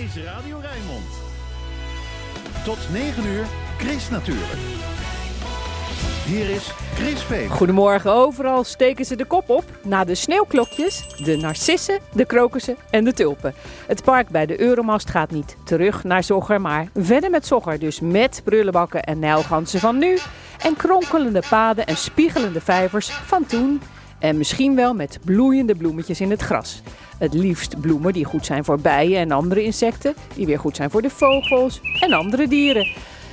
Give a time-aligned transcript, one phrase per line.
[0.00, 1.04] is Radio Rijnmond.
[2.64, 3.44] Tot 9 uur,
[3.78, 4.52] Chris natuurlijk.
[6.26, 7.48] Hier is Chris Veen.
[7.48, 9.64] Goedemorgen, overal steken ze de kop op.
[9.82, 13.54] Na de sneeuwklokjes, de narcissen, de krokussen en de tulpen.
[13.86, 17.78] Het park bij de Euromast gaat niet terug naar Zogger, maar verder met Zogger.
[17.78, 20.18] Dus met brullenbakken en nijlgansen van nu.
[20.58, 23.80] En kronkelende paden en spiegelende vijvers van toen.
[24.18, 26.82] En misschien wel met bloeiende bloemetjes in het gras.
[27.20, 30.90] Het liefst bloemen die goed zijn voor bijen en andere insecten, die weer goed zijn
[30.90, 32.88] voor de vogels en andere dieren.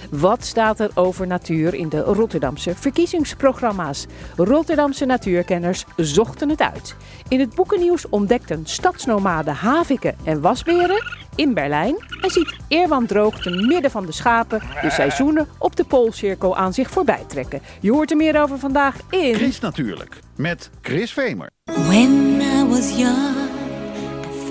[0.09, 4.05] Wat staat er over natuur in de Rotterdamse verkiezingsprogramma's?
[4.35, 6.95] Rotterdamse natuurkenners zochten het uit.
[7.27, 11.03] In het boekennieuws ontdekten stadsnomaden haviken en wasberen
[11.35, 15.83] in Berlijn en ziet Eerwan Droog te midden van de schapen de seizoenen op de
[15.83, 17.61] Poolcirkel aan zich voorbij trekken.
[17.80, 19.33] Je hoort er meer over vandaag in...
[19.33, 21.49] Chris natuurlijk, met Chris Vemer.
[21.66, 23.46] When I was young,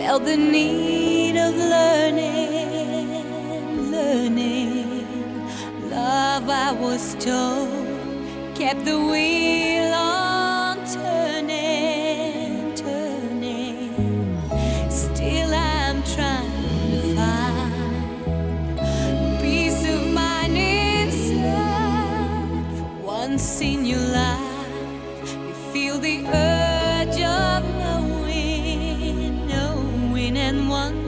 [0.06, 3.10] Felt the need of learning,
[3.90, 5.04] learning.
[5.90, 7.88] Love, I was told,
[8.54, 14.38] kept the wheel on turning, turning.
[14.90, 17.74] Still, I'm trying to find
[19.40, 21.50] peace of mind inside.
[22.78, 24.78] For once in your life,
[25.24, 26.55] you feel the urge
[30.46, 31.05] and one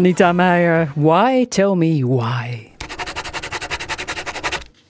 [0.00, 1.44] Anita Meijer, why?
[1.50, 2.72] Tell me why.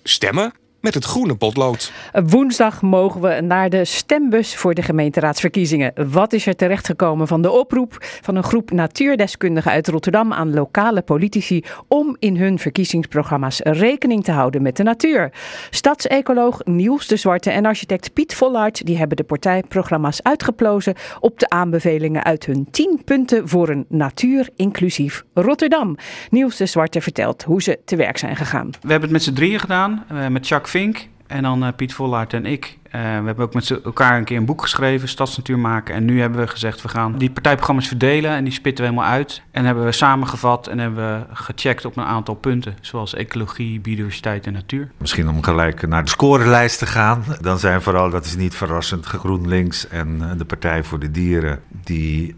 [0.04, 1.92] Stemmen met het groene potlood.
[2.24, 5.92] Woensdag mogen we naar de stembus voor de gemeenteraadsverkiezingen.
[6.10, 11.02] Wat is er terechtgekomen van de oproep van een groep natuurdeskundigen uit Rotterdam aan lokale
[11.02, 15.32] politici om in hun verkiezingsprogramma's rekening te houden met de natuur?
[15.70, 21.48] Stadsecoloog Niels de Zwarte en architect Piet Vollaert die hebben de partijprogramma's uitgeplozen op de
[21.48, 25.96] aanbevelingen uit hun 10 punten voor een natuur inclusief Rotterdam.
[26.30, 28.70] Niels de Zwarte vertelt hoe ze te werk zijn gegaan.
[28.70, 31.94] We hebben het met z'n drieën gedaan, eh, met Jacques Vink en dan eh, Piet
[31.94, 32.78] Vollaert en ik.
[32.82, 35.94] Eh, we hebben ook met elkaar een keer een boek geschreven, Stadsnatuur maken.
[35.94, 39.12] En nu hebben we gezegd, we gaan die partijprogramma's verdelen en die spitten we helemaal
[39.12, 39.42] uit.
[39.50, 44.46] En hebben we samengevat en hebben we gecheckt op een aantal punten, zoals ecologie, biodiversiteit
[44.46, 44.90] en natuur.
[44.96, 47.24] Misschien om gelijk naar de scorelijst te gaan.
[47.40, 51.60] Dan zijn vooral, dat is niet verrassend, GroenLinks en eh, de Partij voor de Dieren...
[51.84, 52.34] die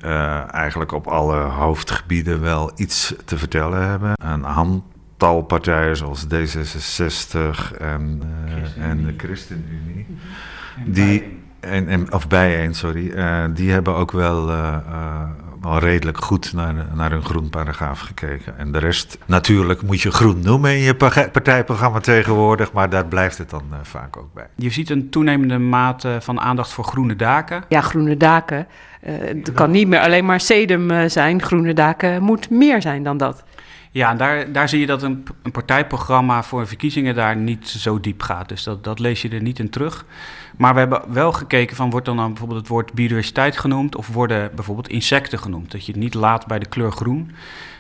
[0.51, 4.13] eigenlijk op alle hoofdgebieden wel iets te vertellen hebben.
[4.17, 4.92] Een handvat
[5.23, 8.23] tal partijen zoals D66 en,
[8.79, 10.07] eh, en de ChristenUnie.
[10.87, 13.11] Die, en, en, of bijeen, sorry.
[13.11, 14.77] eh, die hebben ook wel, eh,
[15.61, 18.59] wel redelijk goed naar, naar hun groen paragraaf gekeken.
[18.59, 23.07] En de rest, natuurlijk moet je groen noemen in je pa- partijprogramma tegenwoordig, maar daar
[23.07, 24.47] blijft het dan vaak ook bij.
[24.57, 27.65] Je ziet een toenemende mate van aandacht voor groene daken.
[27.69, 28.67] Ja, groene daken.
[29.01, 31.43] eh, het kan niet meer alleen maar sedum eh, zijn.
[31.43, 33.45] Groene daken moet meer zijn dan dat.
[33.93, 38.01] Ja, en daar, daar zie je dat een, een partijprogramma voor verkiezingen daar niet zo
[38.01, 38.49] diep gaat.
[38.49, 40.05] Dus dat, dat lees je er niet in terug.
[40.57, 43.97] Maar we hebben wel gekeken van, wordt dan, dan bijvoorbeeld het woord biodiversiteit genoemd...
[43.97, 45.71] of worden bijvoorbeeld insecten genoemd?
[45.71, 47.31] Dat je het niet laat bij de kleur groen.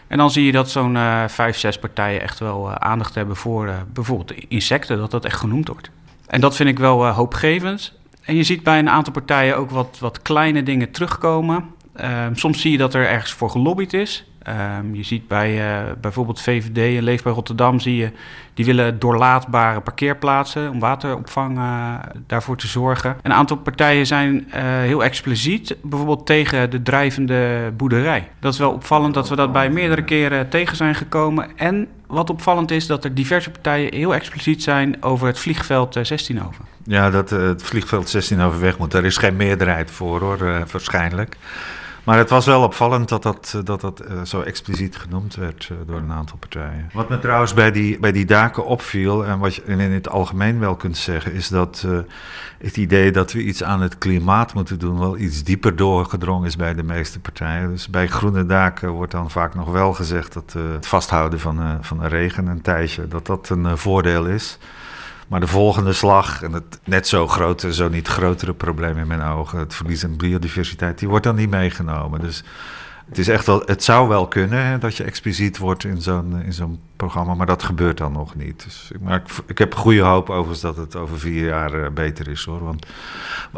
[0.06, 3.36] En dan zie je dat zo'n eh, vijf, zes partijen echt wel eh, aandacht hebben
[3.36, 4.98] voor eh, bijvoorbeeld insecten.
[4.98, 5.90] Dat dat echt genoemd wordt.
[6.26, 7.92] En dat vind ik wel hoopgevend.
[8.22, 11.64] En je ziet bij een aantal partijen ook wat, wat kleine dingen terugkomen.
[11.94, 14.31] Ehm, soms zie je dat er ergens voor gelobbyd is.
[14.42, 18.10] Ehm, je ziet bij eh, bijvoorbeeld VVD en Leefbaar Rotterdam, zie je,
[18.54, 21.94] die willen doorlaatbare parkeerplaatsen om wateropvang eh,
[22.26, 23.16] daarvoor te zorgen.
[23.22, 28.28] Een aantal partijen zijn eh, heel expliciet, bijvoorbeeld tegen de drijvende boerderij.
[28.40, 31.48] Dat is wel opvallend dat we dat bij meerdere keren tegen zijn gekomen.
[31.56, 36.04] En wat opvallend is, dat er diverse partijen heel expliciet zijn over het vliegveld eh,
[36.04, 36.64] 16 over.
[36.84, 38.90] Ja, dat het vliegveld 16 overweg moet.
[38.90, 40.38] Daar is geen meerderheid voor hoor,
[40.72, 41.36] waarschijnlijk.
[42.04, 45.68] Maar het was wel opvallend dat dat, eh, dat, dat eh, zo expliciet genoemd werd
[45.70, 46.90] eh, door een aantal partijen.
[46.92, 50.58] Wat me trouwens bij die, bij die daken opviel, en wat je in het algemeen
[50.58, 51.86] wel kunt zeggen, is dat
[52.58, 56.56] het idee dat we iets aan het klimaat moeten doen wel iets dieper doorgedrongen is
[56.56, 57.70] bij de meeste partijen.
[57.70, 62.04] Dus bij groene daken wordt dan vaak nog wel gezegd dat het vasthouden van, van
[62.04, 64.58] regen een tijdje, dat dat een voordeel is.
[65.32, 69.22] Maar de volgende slag, en het net zo grote, zo niet grotere probleem in mijn
[69.22, 72.20] ogen, het verlies aan biodiversiteit, die wordt dan niet meegenomen.
[72.20, 72.44] Dus
[73.08, 76.42] het, is echt wel, het zou wel kunnen hè, dat je expliciet wordt in zo'n,
[76.42, 78.64] in zo'n programma, maar dat gebeurt dan nog niet.
[78.64, 81.90] Dus, ik- maar ik, ik heb goede hoop overigens dat het over vier jaar eh,
[81.90, 82.64] beter is hoor.
[82.64, 82.86] Want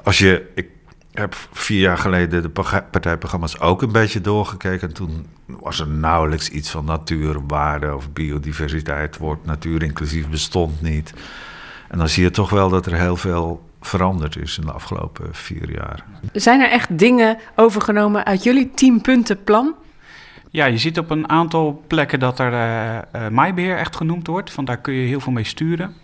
[0.03, 0.50] als je.
[0.55, 0.67] Ik,
[1.12, 2.49] heb vier jaar geleden de
[2.91, 4.88] partijprogramma's ook een beetje doorgekeken.
[4.88, 9.17] En toen was er nauwelijks iets van natuurwaarde of biodiversiteit.
[9.17, 11.12] Woord natuur inclusief bestond niet.
[11.94, 15.35] En dan zie je toch wel dat er heel veel veranderd is in de afgelopen
[15.35, 16.05] vier jaar.
[16.32, 19.75] Zijn er echt dingen overgenomen uit jullie tienpuntenplan?
[20.50, 24.50] Ja, je ziet op een aantal plekken dat er eh, eh, maaibeheer echt genoemd wordt.
[24.52, 25.94] Van daar kun je heel veel mee sturen.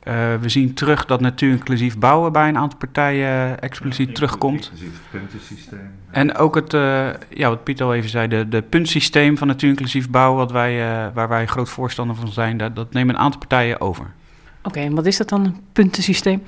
[0.00, 4.72] Eh, we zien terug dat natuur inclusief bouwen bij een aantal partijen expliciet terugkomt.
[6.10, 9.68] En ook het, eh, ja, wat Piet al even zei, de, de puntsysteem van natuur
[9.68, 13.20] inclusief bouwen, wat wij, eh, waar wij groot voorstander van zijn, dat, dat nemen een
[13.20, 14.06] aantal partijen over.
[14.62, 16.42] Oké, en wat is dat dan, een puntensysteem?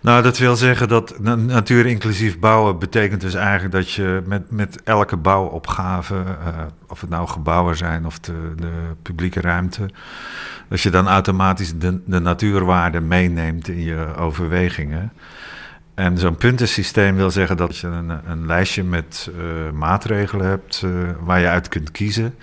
[0.00, 4.50] Nou, dat wil zeggen dat na- natuur inclusief bouwen betekent dus eigenlijk dat je met,
[4.50, 6.48] met elke bouwopgave, eh,
[6.88, 8.72] of het nou gebouwen zijn of de, de
[9.02, 9.90] publieke ruimte,
[10.68, 15.12] dat je dan automatisch de, de natuurwaarde meeneemt in je overwegingen.
[15.96, 20.90] En zo'n puntensysteem wil zeggen dat je een, een lijstje met eh, maatregelen hebt eh,
[21.20, 22.34] waar je uit kunt kiezen.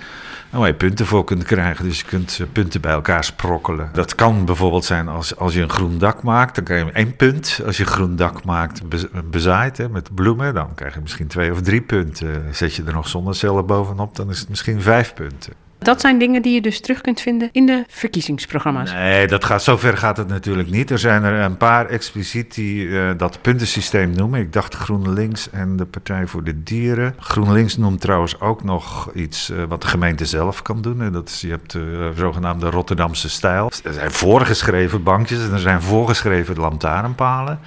[0.49, 1.85] En waar je punten voor kunt krijgen.
[1.85, 3.89] Dus je kunt eh, punten bij elkaar sprokkelen.
[3.91, 7.15] Dat kan bijvoorbeeld zijn als, als je een groen dak maakt, dan krijg je één
[7.15, 7.61] punt.
[7.65, 11.51] Als je een groen dak maakt, bez- bezaaid met bloemen, dan krijg je misschien twee
[11.51, 12.55] of drie punten.
[12.55, 15.53] Zet je er nog zonnecellen bovenop, dan is het misschien vijf punten.
[15.83, 18.91] Dat zijn dingen die je dus terug kunt vinden in de verkiezingsprogramma's.
[18.91, 20.89] Nee, dat gaat, zover gaat het natuurlijk niet.
[20.89, 24.39] Er zijn er een paar expliciet die eh, dat puntensysteem noemen.
[24.39, 27.15] Ik dacht GroenLinks en de Partij voor de Dieren.
[27.19, 31.01] GroenLinks noemt trouwens ook nog iets eh, wat de gemeente zelf kan doen.
[31.01, 33.71] En dat is, je hebt de eh, zogenaamde Rotterdamse stijl.
[33.83, 37.59] Er zijn voorgeschreven bankjes en er zijn voorgeschreven lantaarnpalen.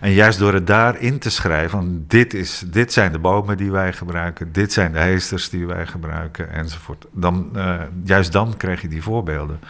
[0.00, 3.70] En juist door het daarin te schrijven, van dit, is, dit zijn de bomen die
[3.70, 7.06] wij gebruiken, dit zijn de heesters die wij gebruiken, enzovoort.
[7.12, 7.74] Dan, eh,
[8.04, 9.60] juist dan krijg je die voorbeelden.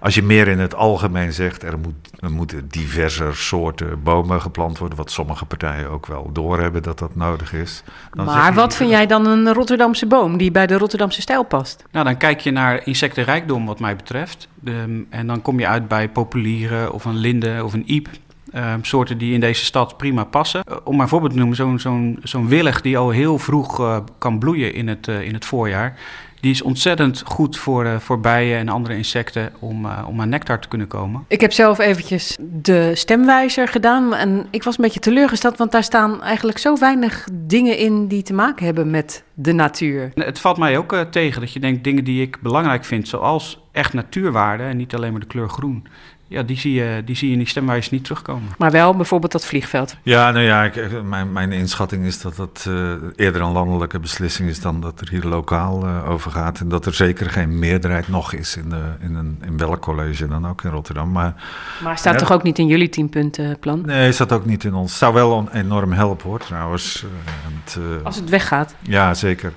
[0.00, 4.78] Als je meer in het algemeen zegt, er, moet, er moeten diverse soorten bomen geplant
[4.78, 7.82] worden, wat sommige partijen ook wel doorhebben dat dat nodig is.
[8.12, 11.42] dan zeg Maar wat vind jij dan een Rotterdamse boom die bij de Rotterdamse stijl
[11.42, 11.84] past?
[11.90, 14.48] Nou, dan kijk je naar insectenrijkdom wat mij betreft.
[14.54, 18.08] De- en dan kom je uit bij populieren of een linde of een iep.
[18.52, 20.62] Ehm, soorten die in deze stad prima passen.
[20.64, 23.80] Eh, om maar een voorbeeld te noemen, zo'n zo'n zo'n willig die al heel vroeg
[23.80, 25.98] eh, kan bloeien in het, eh, in het voorjaar.
[26.40, 30.68] Die is ontzettend goed voor, voor bijen en andere insecten om, om aan nectar te
[30.68, 31.24] kunnen komen.
[31.28, 35.82] Ik heb zelf eventjes de stemwijzer gedaan en ik was een beetje teleurgesteld, want daar
[35.82, 40.10] staan eigenlijk zo weinig dingen in die te maken hebben met de natuur.
[40.14, 43.92] Het valt mij ook tegen dat je denkt dingen die ik belangrijk vind, zoals echt
[43.92, 45.86] natuurwaarde en niet alleen maar de kleur groen.
[46.30, 48.48] Ja, die, zie je, die zie je in die stemwijze niet terugkomen.
[48.58, 49.96] Maar wel bijvoorbeeld dat vliegveld.
[50.02, 53.98] Ja, nou ja, ik, ik- mijn, mijn inschatting is dat dat eh, eerder een landelijke
[53.98, 56.60] beslissing is dan dat er hier lokaal eh, over gaat.
[56.60, 60.28] En dat er zeker geen meerderheid nog is in, de, in, een, in welk college
[60.28, 61.12] dan ook in Rotterdam.
[61.12, 61.34] Maar
[61.82, 62.18] Maar staat Ja.
[62.18, 63.82] toch ook niet in jullie tienpuntenplan?
[63.86, 64.98] nee, is dat ook niet in ons.
[64.98, 67.04] Zou wel een- enorm helpen hoor, trouwens.
[67.04, 67.32] Eh,
[67.64, 68.74] het, eh, Als het weggaat.
[68.80, 69.52] Ja, zeker.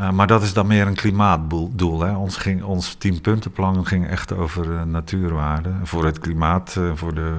[0.00, 2.00] Eh, maar dat is dan meer een klimaatdoel.
[2.00, 2.14] Hè.
[2.14, 5.80] Ons, ging, ons tienpuntenplan ging echt over eh, natuurwaarden.
[5.82, 7.32] Voor het klimaat, eh, voor de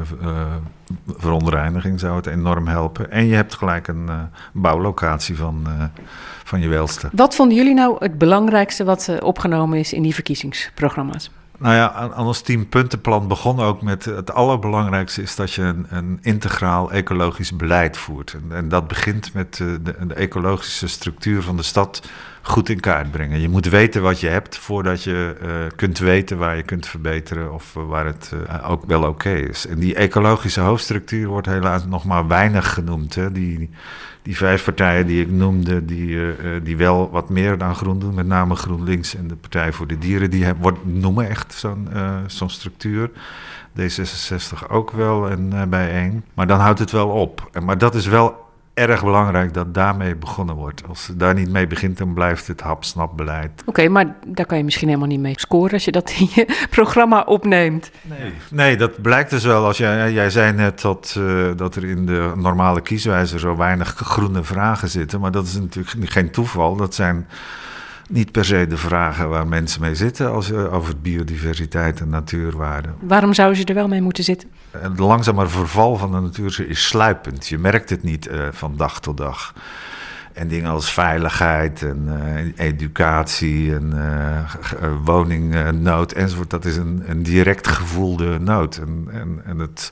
[1.07, 3.11] verontreiniging zou het enorm helpen.
[3.11, 4.09] En je hebt gelijk een
[4.53, 5.67] bouwlocatie van,
[6.43, 7.09] van je welste.
[7.11, 11.31] Wat vonden jullie nou het belangrijkste wat opgenomen is in die verkiezingsprogramma's?
[11.57, 16.19] Nou ja, aan ons tienpuntenplan begon ook met het allerbelangrijkste is dat je een, een
[16.21, 18.33] integraal ecologisch beleid voert.
[18.33, 22.01] En, en dat begint met de, de ecologische structuur van de stad
[22.41, 23.39] goed in kaart brengen.
[23.39, 27.53] Je moet weten wat je hebt voordat je eh, kunt weten waar je kunt verbeteren
[27.53, 29.67] of eh, waar het eh, ook wel oké is.
[29.67, 33.15] En die ecologische hoofdstructuur wordt helaas nog maar weinig genoemd.
[33.15, 33.31] Hè.
[33.31, 33.69] Die,
[34.21, 36.19] die vijf partijen die ik noemde, die,
[36.63, 39.97] die wel wat meer dan groen doen, met name GroenLinks en de Partij voor de
[39.97, 41.89] Dieren, die wordt, noemen echt zo'n
[42.27, 43.09] zo'n structuur.
[43.79, 46.23] D66 ook wel en bijeen.
[46.33, 47.49] Maar dan houdt het wel op.
[47.63, 48.50] Maar dat is wel
[48.89, 50.83] erg belangrijk dat daarmee begonnen wordt.
[50.87, 53.63] Als je daar niet mee begint, dan blijft het hap-snap-beleid.
[53.65, 56.57] Oké, maar daar kan je misschien helemaal niet mee scoren als je dat in je
[56.69, 57.91] programma opneemt.
[58.01, 58.33] Nee.
[58.49, 59.65] nee, dat blijkt dus wel.
[59.65, 63.93] Als jij, jij zei net dat, eh, dat er in de normale kieswijzer zo weinig
[63.95, 65.19] groene vragen zitten.
[65.19, 66.75] Maar dat is natuurlijk geen toeval.
[66.75, 67.27] Dat zijn
[68.11, 72.95] niet per se de vragen waar mensen mee zitten als, je over biodiversiteit en natuurwaarden.
[72.99, 74.49] Waarom zouden ze er wel mee moeten zitten?
[74.71, 77.47] Het langzame verval van de natuur is sluipend.
[77.47, 79.53] Je merkt het niet eh, van dag tot dag.
[80.33, 87.03] En dingen als veiligheid en eh, educatie en eh, eh, woningnood enzovoort, dat is een,
[87.05, 88.77] een direct gevoelde nood.
[88.77, 89.91] En, en, en het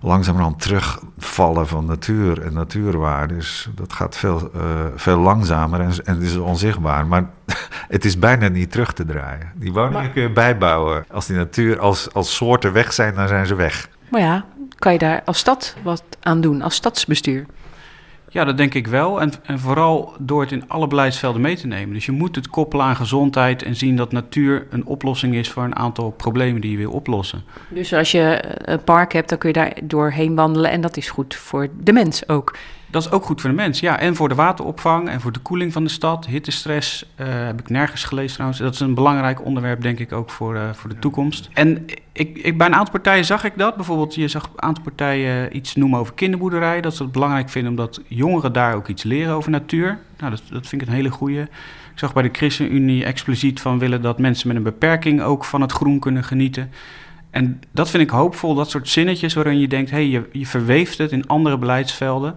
[0.00, 4.60] langzamerhand terugvallen van natuur en natuurwaarden, is- dat gaat veel, eh,
[4.96, 7.06] veel langzamer en, en het is onzichtbaar.
[7.06, 7.30] Maar
[7.88, 9.52] het is bijna niet terug te draaien.
[9.54, 11.04] Die woningen kun je bijbouwen.
[11.10, 13.88] Als die natuur, als, als soorten weg zijn, dan zijn ze weg.
[14.10, 14.44] Maar ja,
[14.78, 17.46] kan je daar als stad wat aan doen, als stadsbestuur?
[18.30, 19.20] Ja, dat denk ik wel.
[19.20, 21.94] En, vooral door het in alle beleidsvelden mee te nemen.
[21.94, 25.64] Dus je moet het koppelen aan gezondheid en zien dat natuur een oplossing is voor
[25.64, 27.42] een aantal problemen die je wil oplossen.
[27.68, 30.96] Dus als je eh, een park hebt, dan kun je daar doorheen wandelen en dat
[30.96, 32.56] is goed voor de mens ook.
[32.90, 33.98] Dat is ook goed voor de mens, ja.
[33.98, 36.26] En voor de wateropvang en voor de koeling van de stad.
[36.26, 38.60] Hittestress eh, heb ik nergens gelezen trouwens.
[38.60, 41.48] Dat is een belangrijk onderwerp, denk ik, ook voor, eh, voor de toekomst.
[41.52, 43.76] En ik, ik, bij een aantal partijen zag ik dat.
[43.76, 46.80] Bijvoorbeeld, je zag een aantal partijen iets noemen over kinderboerderij.
[46.80, 49.98] Dat ze het belangrijk vinden omdat jongeren daar ook iets leren over natuur.
[50.18, 51.40] Nou, dat, dat vind ik een hele goeie.
[51.40, 55.60] Ik zag bij de ChristenUnie expliciet van willen dat mensen met een beperking ook van
[55.60, 56.70] het groen kunnen genieten.
[57.30, 60.46] En dat vind ik hoopvol, dat soort zinnetjes waarin je denkt, hé, hey, je, je
[60.46, 62.36] verweeft het in andere beleidsvelden.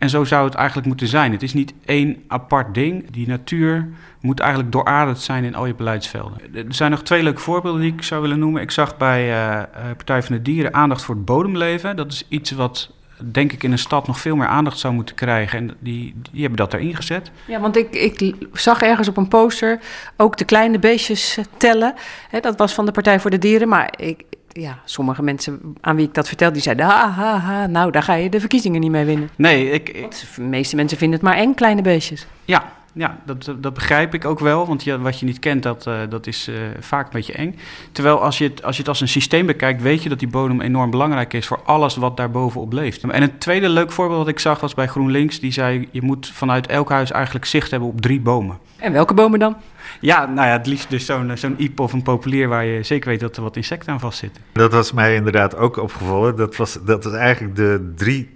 [0.00, 1.32] En zo zou het eigenlijk moeten zijn.
[1.32, 3.10] Het is niet één apart ding.
[3.10, 3.88] Die natuur
[4.20, 6.38] moet eigenlijk dooraderd zijn in al je beleidsvelden.
[6.54, 8.62] Er zijn nog twee leuke voorbeelden die ik zou willen noemen.
[8.62, 9.62] Ik zag bij eh,
[9.96, 11.96] Partij van de Dieren aandacht voor het bodemleven.
[11.96, 15.14] Dat is iets wat, denk ik, in een stad nog veel meer aandacht zou moeten
[15.14, 15.58] krijgen.
[15.58, 17.30] En die, die hebben dat erin gezet.
[17.46, 19.80] Ja, want ik, ik zag ergens op een poster
[20.16, 21.94] ook de kleine beestjes tellen.
[22.40, 26.06] Dat was van de Partij voor de Dieren, maar ik, ja, sommige mensen aan wie
[26.06, 28.90] ik dat vertelde, die zeiden, ha, ha, ha, nou, daar ga je de verkiezingen niet
[28.90, 29.28] mee winnen.
[29.36, 32.26] Nee, ik, ik- Want de meeste mensen vinden het maar eng, kleine beestjes.
[32.44, 34.66] Ja, ja dat, dat begrijp ik ook wel.
[34.66, 37.58] Want je, wat je niet kent, dat, eh, dat is eh, vaak een beetje eng.
[37.92, 40.28] Terwijl als je, het, als je het als een systeem bekijkt, weet je dat die
[40.28, 43.02] bodem enorm belangrijk is voor alles wat daarbovenop leeft.
[43.02, 45.40] En een tweede leuk voorbeeld dat ik zag was bij GroenLinks.
[45.40, 48.58] Die zei, je moet vanuit elk huis eigenlijk zicht hebben op drie bomen.
[48.76, 49.56] En welke bomen dan?
[50.00, 53.08] Ja, nou ja, het liefst dus zo'n zo'n iep of een populier waar je zeker
[53.08, 54.42] weet dat er wat insecten aan vastzitten.
[54.52, 56.36] Dat was mij inderdaad ook opgevallen.
[56.36, 58.26] Dat was, dat was eigenlijk de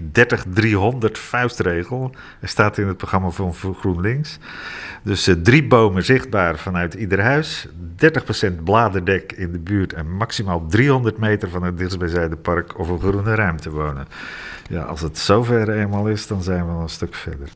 [1.09, 2.11] 3-30-300 vuistregel.
[2.41, 4.39] Er staat in het programma van GroenLinks.
[5.03, 7.69] Dus eh, drie bomen zichtbaar vanuit ieder huis.
[8.51, 9.93] 30% bladerdek in de buurt.
[9.93, 14.07] En maximaal 300 meter van het dichtstbijzijnde park of een groene ruimte wonen.
[14.69, 17.49] Ja, als het zover eenmaal is, dan zijn we al een stuk verder.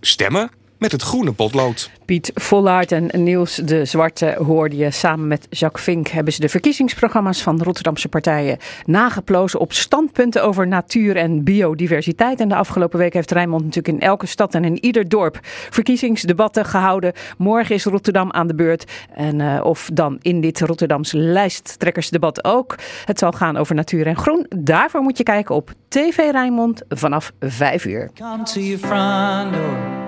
[0.00, 0.50] Stemmen
[0.82, 1.90] met het groene potlood.
[2.04, 4.90] Piet Vollaert en Niels de Zwarte hoorde je.
[4.90, 10.68] Samen met Jacques Vink hebben ze de verkiezingsprogramma's van Rotterdamse partijen nageplozen op standpunten over
[10.68, 12.40] natuur en biodiversiteit.
[12.40, 15.38] En de afgelopen week heeft Rijnmond natuurlijk in elke stad en in ieder dorp
[15.70, 17.12] verkiezingsdebatten gehouden.
[17.38, 18.92] Morgen is Rotterdam aan de beurt.
[19.14, 22.78] En eh, of dan in dit Rotterdamse lijsttrekkersdebat ook.
[23.04, 24.46] Het zal gaan over natuur en groen.
[24.56, 28.10] Daarvoor moet je kijken op TV Rijnmond vanaf 5 uur.
[28.14, 30.01] Come to your front door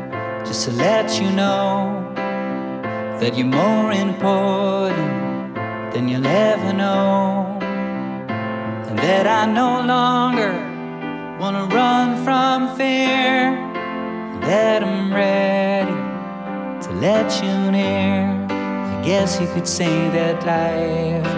[0.44, 2.12] just to let you know
[3.20, 5.54] that you're more important
[5.92, 7.58] than you'll ever know.
[8.88, 10.52] And that I no longer
[11.40, 13.56] wanna run from fear.
[14.32, 15.98] And that I'm ready
[16.84, 18.46] to let you near.
[18.50, 21.32] I guess you could say that life,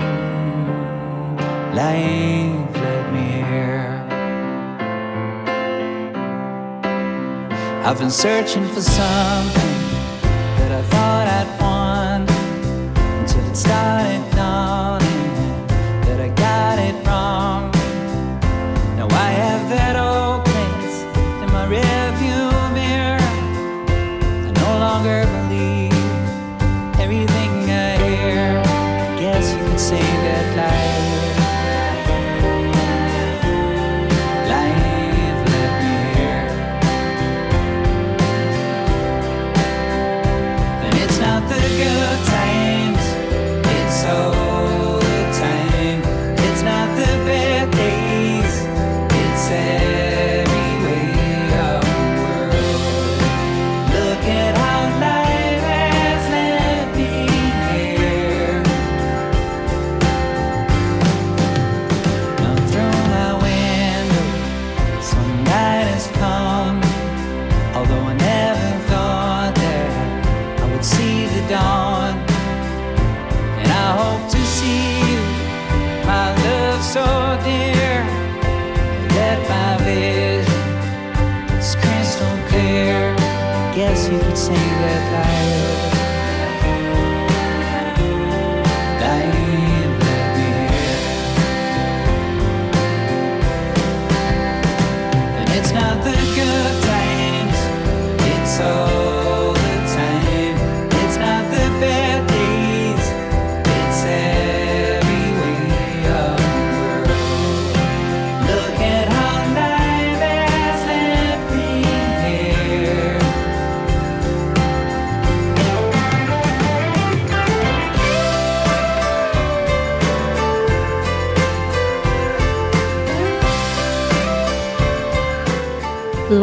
[0.00, 0.64] mm,
[1.74, 2.83] life
[7.86, 9.63] I've been searching for something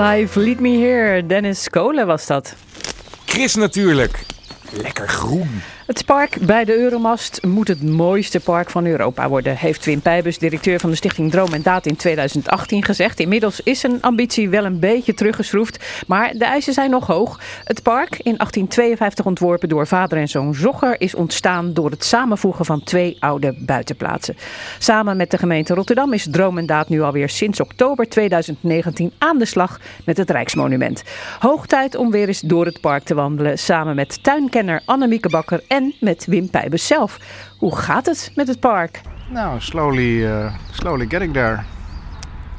[0.01, 2.55] Live Lead Me Here, Dennis Kolen was dat.
[3.25, 4.25] Chris natuurlijk.
[4.71, 5.61] Lekker groen.
[5.91, 10.37] Het park bij de Euromast moet het mooiste park van Europa worden, heeft Wim Pijbus,
[10.37, 13.19] directeur van de stichting Droom en Daad in 2018 gezegd.
[13.19, 17.39] Inmiddels is zijn ambitie wel een beetje teruggeschroefd, maar de eisen zijn nog hoog.
[17.63, 22.65] Het park, in 1852 ontworpen door vader en zoon Zogger, is ontstaan door het samenvoegen
[22.65, 24.35] van twee oude buitenplaatsen.
[24.79, 29.37] Samen met de gemeente Rotterdam is Droom en Daad nu alweer sinds oktober 2019 aan
[29.37, 31.03] de slag met het Rijksmonument.
[31.39, 35.63] Hoog tijd om weer eens door het park te wandelen, samen met tuinkenner Annemieke Bakker
[35.67, 37.19] en met Wim Pijbus zelf.
[37.57, 39.01] Hoe gaat het met het park?
[39.29, 41.59] Nou, slowly, eh, slowly getting there.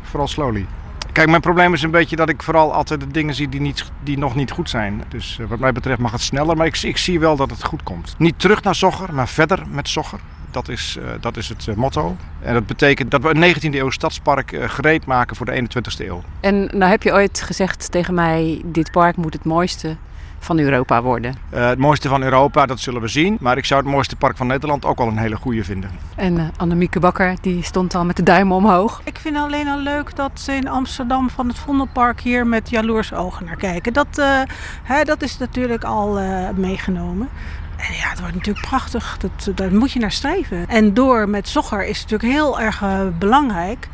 [0.03, 0.67] Vooral slowly.
[1.13, 3.85] Kijk, mijn probleem is een beetje dat ik vooral altijd de dingen zie die, niet,
[4.03, 5.03] die nog niet goed zijn.
[5.09, 7.65] Dus eh, wat mij betreft mag het sneller, maar ik, ik zie wel dat het
[7.65, 8.15] goed komt.
[8.19, 10.21] Niet terug naar Zogger, maar verder met Zogger.
[10.51, 12.17] Dat is, eh, dat is het motto.
[12.41, 16.07] En dat betekent dat we een 19e eeuw stadspark eh, gereed maken voor de 21e
[16.07, 16.23] eeuw.
[16.41, 19.97] En nou heb je ooit gezegd tegen mij, dit park moet het mooiste
[20.45, 21.35] van Europa worden.
[21.51, 23.37] Eh, het mooiste van Europa, dat zullen we zien.
[23.41, 25.91] Maar ik zou het mooiste park van Nederland ook wel een hele goede vinden.
[26.17, 29.01] En uh, Annemieke Bakker, die stond al met de duim omhoog.
[29.05, 33.15] Ik vind alleen al leuk dat ze in Amsterdam van het Vondelpark hier met jaloers
[33.15, 33.93] ogen naar kijken.
[33.93, 34.41] Dat, uh,
[34.83, 37.29] hè, dat is natuurlijk al uh, meegenomen.
[37.77, 39.19] En ja, het wordt natuurlijk prachtig.
[39.19, 40.69] Dat, daar moet je naar streven.
[40.69, 43.89] En door met Zogger is het natuurlijk heel erg uh, belangrijk.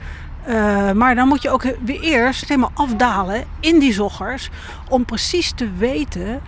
[0.48, 4.50] Uh, maar dan moet je ook weer eerst helemaal afdalen in die zoggers.
[4.88, 6.40] Om precies te weten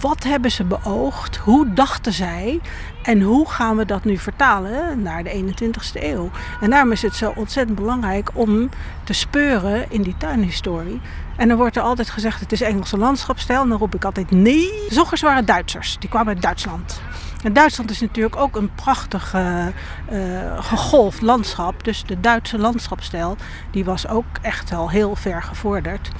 [0.00, 2.60] wat hebben ze beoogd, hoe dachten zij
[3.02, 6.30] en hoe gaan we dat nu vertalen naar de 21ste eeuw.
[6.60, 8.68] En daarom is het zo ontzettend belangrijk om
[9.04, 11.00] te speuren in die tuinhistorie.
[11.36, 13.62] En dan wordt er altijd gezegd het is Engelse landschapstijl.
[13.62, 14.70] En dan roep ik altijd nee.
[14.88, 17.02] De waren Duitsers, die kwamen uit Duitsland.
[17.44, 19.66] En Duitsland is natuurlijk ook een prachtig uh,
[20.58, 21.84] gegolfd landschap.
[21.84, 23.36] Dus de Duitse landschapstijl
[23.70, 26.10] die was ook echt al heel ver gevorderd.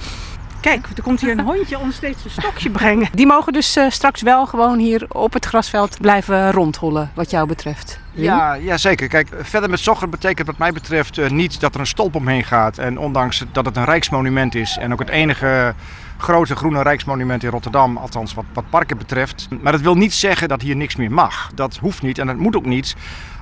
[0.59, 3.07] Kijk, er komt hier een hondje ons steeds een stokje brengen.
[3.13, 7.47] Die mogen dus uh, straks wel gewoon hier op het grasveld blijven rondhollen, wat jou
[7.47, 7.99] betreft.
[8.11, 9.07] Ja, ja, zeker.
[9.07, 12.43] Kijk, verder met Zogger betekent wat mij betreft uh, niet dat er een stolp omheen
[12.43, 12.77] gaat.
[12.77, 15.73] En ondanks dat het een rijksmonument is en ook het enige
[16.17, 19.47] grote groene rijksmonument in Rotterdam, althans wat, wat parken betreft.
[19.61, 21.51] Maar dat wil niet zeggen dat hier niks meer mag.
[21.55, 22.95] Dat hoeft niet en dat moet ook niet.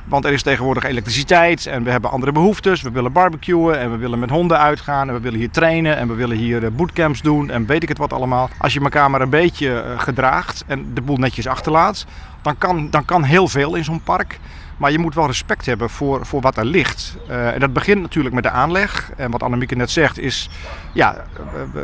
[0.05, 2.81] Want er is tegenwoordig elektriciteit en we hebben andere behoeftes.
[2.81, 6.07] We willen barbecuen en we willen met honden uitgaan en we willen hier trainen en
[6.07, 8.49] we willen hier bootcamps doen en weet ik het wat allemaal.
[8.57, 12.05] Als je elkaar maar een beetje gedraagt en de boel netjes achterlaat,
[12.41, 14.39] dan kan, dan kan heel veel in zo'n park.
[14.83, 17.17] Maar je moet wel respect hebben voor, voor wat er ligt.
[17.27, 19.11] Eh, en dat begint natuurlijk met de aanleg.
[19.17, 20.49] En wat Annemieke net zegt is,
[20.93, 21.23] ja,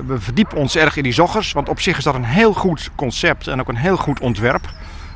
[0.05, 1.51] we, verdiepen ons erg in die zoggers.
[1.51, 4.69] Want op zich is dat een heel goed concept en ook een heel goed ontwerp.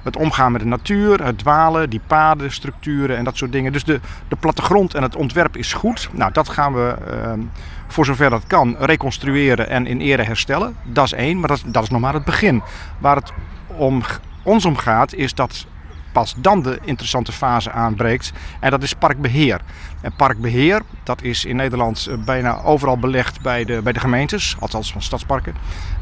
[0.03, 3.71] Het omgaan met de natuur, het dwalen, die paden, structuren en dat soort dingen.
[3.71, 6.09] Dus de, de plattegrond en het ontwerp is goed.
[6.11, 7.39] Nou, dat gaan we ehm,
[7.87, 10.75] voor zover dat kan reconstrueren en in ere herstellen.
[10.83, 12.61] Dat is één, maar dat, dat is nog maar het begin.
[12.99, 13.31] Waar het
[13.67, 14.01] om,
[14.43, 15.65] ons om gaat is dat
[16.13, 18.31] pas dan de interessante fase aanbreekt.
[18.59, 19.61] En dat is parkbeheer.
[20.01, 24.55] En parkbeheer, dat is in Nederland eh, bijna overal belegd bij de, bij de gemeentes,
[24.59, 25.55] althans van stadsparken.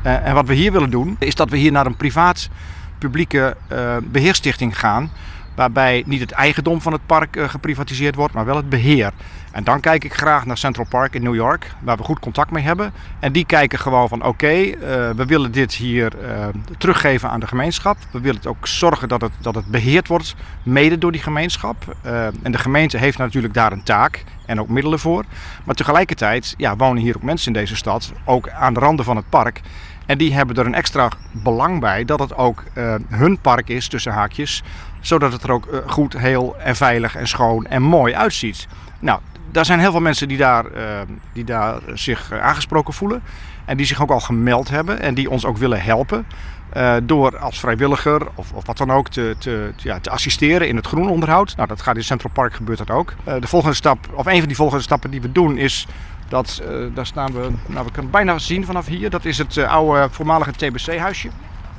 [0.04, 2.50] Eh, en wat we hier willen doen, is dat we hier naar een privaat
[2.98, 5.12] publieke eh, beheerstichting gaan.
[5.56, 9.12] Waarbij niet het eigendom van het park eh, geprivatiseerd wordt, maar wel het beheer.
[9.52, 12.52] En dan kijk ik graag naar Central Park in New York, waar we goed contact
[12.52, 12.94] mee hebben.
[13.20, 14.76] En die kijken gewoon van oké, eh,
[15.10, 17.98] we willen dit hier eh, teruggeven aan de gemeenschap.
[18.12, 21.96] We willen ook zorgen dat het, dat het beheerd wordt, mede door die gemeenschap.
[22.42, 25.24] En de gemeente heeft natuurlijk daar een taak en ook middelen voor.
[25.64, 29.16] Maar tegelijkertijd ja, wonen hier ook mensen in deze stad, ook aan de randen van
[29.16, 29.62] het park.
[30.06, 32.64] En die hebben er een extra belang bij dat het ook
[33.10, 34.64] hun park is, tussen haakjes.
[35.02, 38.68] Zodat het er ook eh, goed, heel en veilig en schoon en mooi uitziet.
[39.00, 39.20] Nou,
[39.52, 40.84] daar zijn heel veel mensen die daar, eh,
[41.34, 43.24] die daar zich eh, aangesproken voelen.
[43.66, 46.26] En die zich ook al gemeld hebben en die ons ook willen helpen.
[47.04, 50.88] door als vrijwilliger of, of wat dan ook te, te, ja, te assisteren in het
[50.88, 51.56] groenonderhoud.
[51.56, 53.14] Nou, dat gaat in Central Park gebeurt dat ook.
[53.24, 55.88] De volgende stap, of een van die volgende stappen die we doen is
[56.28, 56.62] dat,
[56.94, 59.10] daar staan we, nou we kunnen bijna zien vanaf hier.
[59.10, 61.30] Dat is het oude voormalige TBC-huisje.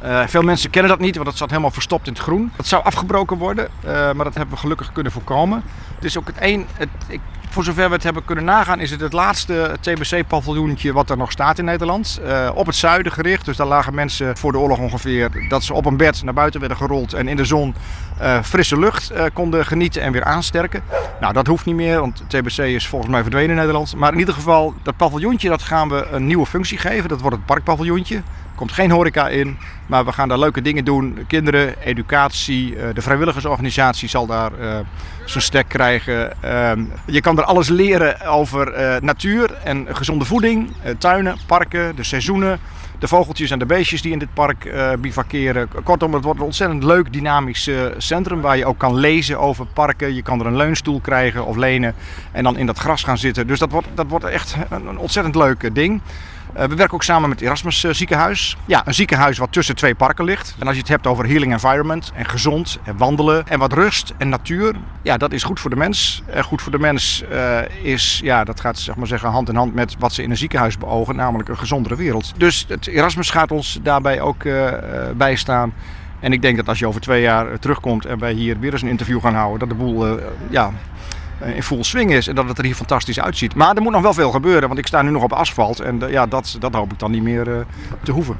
[0.02, 2.52] Eh, veel mensen kennen dat niet, want dat zat helemaal verstopt in het groen.
[2.56, 5.62] Dat zou afgebroken worden, eh, maar dat hebben we gelukkig kunnen voorkomen.
[5.94, 9.00] Het is ook het het, ik, voor zover we het hebben kunnen nagaan, is het
[9.00, 12.20] het laatste TBC-paviljoentje wat er nog staat in Nederland.
[12.26, 15.74] Eh, op het zuiden gericht, dus daar lagen mensen voor de oorlog ongeveer dat ze
[15.74, 17.74] op een bed naar buiten werden gerold en in de zon
[18.42, 20.82] frisse lucht konden genieten en weer aansterken.
[21.20, 23.96] Nou, dat hoeft niet meer, want TBC is volgens mij verdwenen in Nederland.
[23.96, 27.08] Maar in ieder geval, dat paviljoentje dat gaan we een nieuwe functie geven.
[27.08, 28.22] Dat wordt het parkpaviljoentje.
[28.54, 31.24] Komt geen horeca in, maar we gaan daar leuke dingen doen.
[31.26, 34.78] Kinderen, educatie, eh, de vrijwilligersorganisatie zal daar eh,
[35.24, 36.42] zijn stek krijgen.
[36.42, 42.04] Ehm, je kan er alles leren over eh, natuur en gezonde voeding, tuinen, parken, de
[42.04, 42.58] seizoenen.
[42.98, 45.68] De vogeltjes en de beestjes die in dit park bivakeren.
[45.84, 50.14] Kortom, het wordt een ontzettend leuk, dynamisch centrum waar je ook kan lezen over parken.
[50.14, 51.94] Je kan er een leunstoel krijgen of lenen
[52.32, 53.46] en dan in dat gras gaan zitten.
[53.46, 56.00] Dus dat wordt, dat wordt echt een, ontzettend leuk ding.
[56.52, 58.56] Eh, we werken ook samen met Erasmus eh, ziekenhuis.
[58.66, 60.54] Ja, een ziekenhuis wat tussen twee parken ligt.
[60.58, 64.14] En als je het hebt over healing environment en gezond en wandelen en wat rust
[64.18, 64.74] en natuur.
[65.02, 66.22] Ja, dat is goed voor de mens.
[66.26, 69.54] En goed voor de mens eh, is, ja, dat gaat zeg maar zeggen hand in
[69.54, 71.16] hand met wat ze in een ziekenhuis beogen.
[71.16, 72.32] Namelijk een gezondere wereld.
[72.36, 74.44] Dus het Erasmus gaat ons daarbij ook
[75.16, 75.72] bijstaan.
[76.20, 78.82] En ik denk dat als je over twee jaar terugkomt en wij hier weer eens
[78.82, 80.18] een interview gaan houden, dat de boel
[80.50, 80.72] ja,
[81.44, 83.54] in full swing is en dat het er hier fantastisch uitziet.
[83.54, 86.02] Maar er moet nog wel veel gebeuren, want ik sta nu nog op asfalt en
[86.02, 87.58] eh, ja, dat, dat hoop ik dan niet meer eh,
[88.02, 88.36] te hoeven.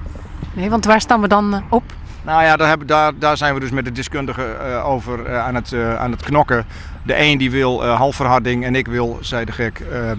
[0.53, 1.83] Nee, want waar staan we dan eh, op?
[2.25, 5.45] Nou ja, daar, hebben, daar, daar zijn we dus met de deskundigen eh, over eh,
[5.45, 6.67] aan, het, eh, aan het knokken.
[7.03, 10.11] De een die wil eh, halfverharding en ik wil, zei de gek, eh,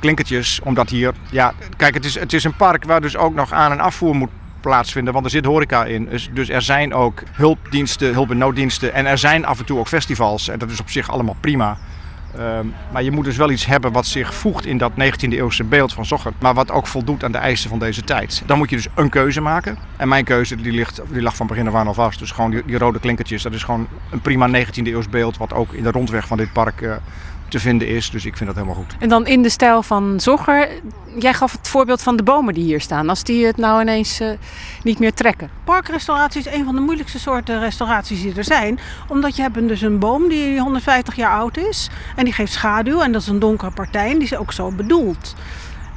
[0.00, 0.60] klinkertjes.
[0.64, 3.72] Omdat hier, ja, kijk, het is, het is een park waar dus ook nog aan-
[3.72, 6.08] en afvoer moet plaatsvinden, want er zit horeca in.
[6.10, 9.78] Dus, dus er zijn ook hulpdiensten, hulp- en nooddiensten en er zijn af en toe
[9.78, 10.48] ook festivals.
[10.48, 11.78] En dat is op zich allemaal prima.
[12.38, 15.64] Ehm, maar je moet dus wel iets hebben wat zich voegt in dat 19e eeuwse
[15.64, 16.32] beeld van Zocher.
[16.38, 18.42] Maar wat ook voldoet aan de eisen van deze tijd.
[18.46, 19.78] Dan moet je dus een keuze maken.
[19.96, 22.18] En mijn keuze die ligt, die lag van begin af aan al vast.
[22.18, 23.42] Dus gewoon die, rode klinkertjes.
[23.42, 25.36] Dat is gewoon een prima 19e eeuws beeld.
[25.36, 26.96] Wat ook in de rondweg van dit park eh,
[27.48, 28.10] te vinden is.
[28.10, 28.96] Dus ik vind dat helemaal goed.
[28.98, 30.68] En dan in de stijl van Zogger.
[31.18, 33.08] Jij gaf het voorbeeld van de bomen die hier staan.
[33.08, 34.28] Als die het nou ineens eh,
[34.82, 35.50] niet meer trekken.
[35.64, 38.78] Parkrestauratie is een van de moeilijkste soorten restauraties die er zijn.
[39.08, 41.90] Omdat je hebt een- dus een boom die 150 jaar oud is.
[42.16, 43.00] En die geeft schaduw.
[43.02, 44.10] En dat is een donkere partij.
[44.10, 45.34] En die is ook zo bedoeld.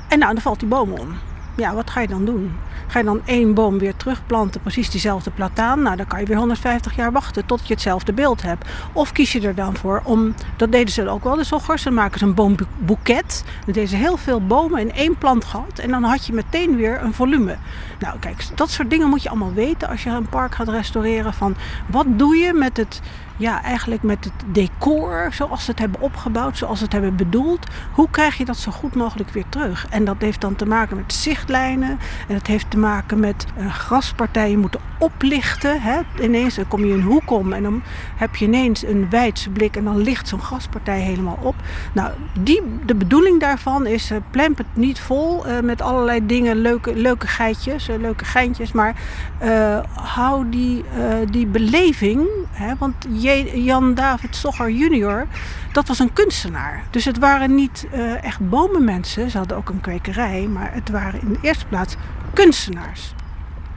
[0.07, 1.13] En nou, dan valt die boom om.
[1.61, 2.51] Ja, wat ga je dan doen?
[2.87, 5.81] Ga je dan één boom weer terugplanten, precies diezelfde plataan?
[5.81, 8.69] Nou, dan kan je weer 150 jaar wachten tot je hetzelfde beeld hebt.
[8.93, 11.93] Of kies je er dan voor om, dat deden ze ook wel, de zoggers, dan
[11.93, 13.43] maken ze een boomboeket.
[13.65, 16.75] Dan deden ze heel veel bomen in één plant gehad en dan had je meteen
[16.75, 17.57] weer een volume.
[17.99, 21.33] Nou, kijk, dat soort dingen moet je allemaal weten als je een park gaat restaureren.
[21.33, 21.55] Van
[21.87, 23.01] wat doe je met het
[23.37, 27.67] ja, eigenlijk met het decor zoals ze het hebben opgebouwd, zoals ze het hebben bedoeld.
[27.91, 29.87] Hoe krijg je dat zo goed mogelijk weer terug?
[29.89, 31.99] En dat heeft dan te maken met zichtlijnen.
[32.27, 35.81] En het heeft te maken met eh, graspartijen moeten oplichten.
[35.81, 35.99] Hè?
[36.21, 37.81] Ineens dan kom je een hoek om en dan
[38.15, 41.55] heb je ineens een wijdse blik en dan ligt zo'n graspartij helemaal op.
[41.93, 46.55] Nou, die, de bedoeling daarvan is, uh, plemp het niet vol eh, met allerlei dingen,
[46.55, 48.71] leuke, leuke geitjes, eh, leuke geintjes.
[48.71, 48.95] Maar
[49.37, 52.73] eh, hou die, eh, die beleving, hè?
[52.77, 55.27] want Jan David Sogger junior,
[55.71, 56.83] dat was een kunstenaar.
[56.89, 61.21] Dus het waren niet eh, echt bomenmensen, ze hadden ook een kwekerij, maar het waren
[61.21, 61.95] in de eerste plaats
[62.33, 63.13] kunstenaars.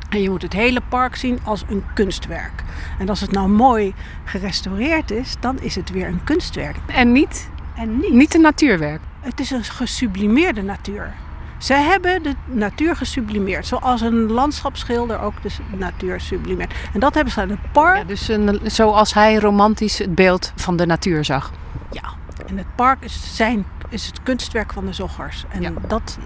[0.09, 2.63] En je moet het hele park zien als een kunstwerk.
[2.99, 6.77] En als het nou mooi gerestaureerd is, dan is het weer een kunstwerk.
[6.87, 9.01] En niet, En niet, niet een natuurwerk.
[9.21, 11.15] het is een gesublimeerde natuur.
[11.59, 16.75] Zij hebben de natuur gesublimeerd, zoals een landschapsschilder ook de natuur sublimeert.
[16.93, 17.97] En dat hebben ze aan het park.
[17.97, 21.53] Ja, dus een, zoals hij romantisch het beeld van de natuur zag.
[21.91, 22.03] Ja,
[22.47, 25.45] en het park is, zijn, is het kunstwerk van de zoggers.
[25.49, 25.71] En Ja.
[25.89, 26.19] dat,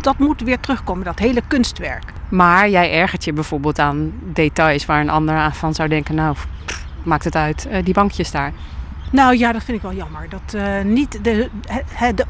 [0.00, 2.04] dat moet weer terugkomen, dat hele kunstwerk.
[2.28, 6.36] Maar jij ergert je bijvoorbeeld aan details waar een ander aan van zou denken, nou,
[6.64, 8.52] pff, maakt het uit, eh, die bankjes daar.
[9.10, 10.28] Nou ja, dat vind ik wel jammer.
[10.28, 11.50] Dat eh, niet de,
[12.14, 12.24] de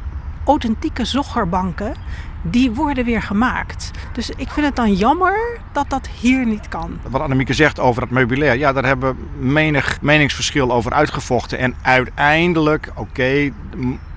[0.47, 1.93] authentieke zoggerbanken,
[2.41, 3.91] die worden weer gemaakt.
[4.13, 6.99] Dus ik vind het dan jammer dat dat hier niet kan.
[7.09, 11.57] Wat Annemieke zegt over het meubilair, ja, daar hebben we menig meningsverschil over uitgevochten.
[11.57, 13.51] En uiteindelijk, oké,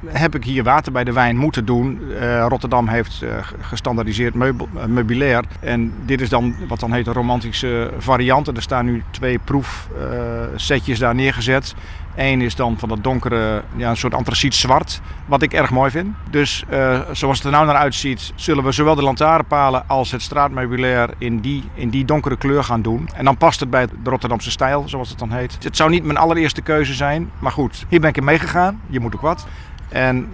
[0.07, 2.01] heb ik hier water bij de wijn moeten doen.
[2.21, 5.45] Eh, Rotterdam heeft g- gestandaardiseerd meubel, eh, meubilair.
[5.61, 8.49] En dit is dan wat dan heet een romantische variant.
[8.49, 11.75] En er staan nu twee proefsetjes daar neergezet.
[12.17, 15.91] Eén is dan van dat donkere, ja, een soort antraciet zwart, wat ik erg mooi
[15.91, 16.15] vind.
[16.31, 16.65] Dus
[17.13, 21.41] zoals het er nou naar uitziet, zullen we zowel de lantaarnpalen als het straatmeubilair in
[21.41, 23.09] die, in die donkere kleur gaan doen.
[23.15, 25.57] En dan past het bij de Rotterdamse stijl, zoals het dan heet.
[25.65, 28.81] Het zou niet mijn allereerste keuze zijn, maar goed, hier ben ik in meegegaan.
[28.87, 29.47] Je moet ook wat.
[29.91, 30.29] En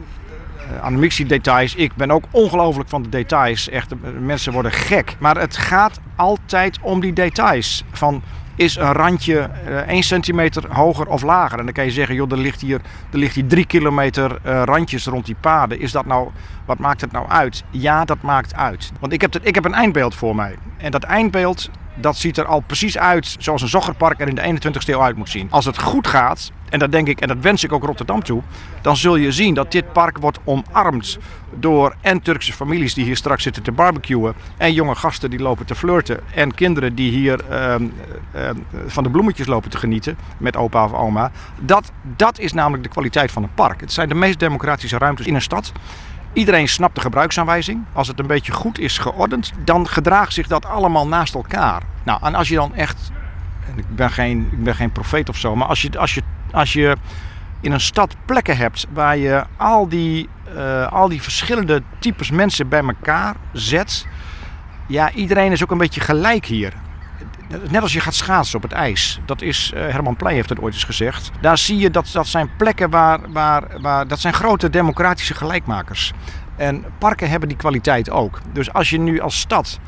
[0.58, 1.74] eh, Annemiek ziet details.
[1.74, 3.68] Ik ben ook ongelooflijk van de details.
[3.68, 5.16] Echt, eh, mensen worden gek.
[5.18, 7.84] Maar het gaat altijd om die details.
[7.92, 8.22] Van
[8.56, 11.58] is een randje eh 1 centimeter hoger of lager?
[11.58, 12.80] En dan kan je zeggen, joh, er ligt hier,
[13.12, 15.80] er ligt hier 3 kilometer eh, randjes rond die paden.
[15.80, 16.28] Is dat nou,
[16.64, 17.64] wat maakt het nou uit?
[17.70, 18.92] Ja, dat maakt uit.
[19.00, 20.56] Want ik heb, het, ik heb een eindbeeld voor mij.
[20.76, 24.70] En dat eindbeeld, dat ziet er al precies uit zoals een zoggerpark er in de
[24.70, 25.48] 21ste eeuw uit moet zien.
[25.50, 28.42] Als het goed gaat, en dat denk ik en dat wens ik ook Rotterdam toe,
[28.80, 31.18] dan zul je zien dat dit park wordt omarmd
[31.54, 35.66] door en Turkse families die hier straks zitten te barbecuen, en jonge gasten die lopen
[35.66, 37.86] te flirten, en kinderen die hier ehm,
[38.32, 38.56] ehm,
[38.86, 41.30] van de bloemetjes lopen te genieten met opa of oma.
[41.60, 43.80] Dat, dat is namelijk de kwaliteit van een park.
[43.80, 45.72] Het zijn de meest democratische ruimtes in een stad.
[46.36, 47.84] Iedereen snapt de gebruiksaanwijzing.
[47.92, 51.82] Als het een beetje goed is geordend, dan gedraagt zich dat allemaal naast elkaar.
[52.02, 53.10] Nou, en als je dan echt,
[53.70, 56.22] en ik ben geen, ik ben geen profeet of zo, maar als je, als je,
[56.52, 56.96] als je
[57.60, 62.68] in een stad plekken hebt waar je al die, eh, al die verschillende types mensen
[62.68, 64.06] bij elkaar zet,
[64.86, 66.72] ja, iedereen is ook een beetje gelijk hier.
[67.48, 69.20] Net als je gaat schaatsen op het ijs.
[69.24, 71.30] Dat is, eh, Herman Pleij heeft het ooit eens gezegd.
[71.40, 74.08] Daar zie je dat dat zijn plekken waar, waar, waar...
[74.08, 76.12] Dat zijn grote democratische gelijkmakers.
[76.56, 78.40] En parken hebben die kwaliteit ook.
[78.52, 79.78] Dus als je nu als stad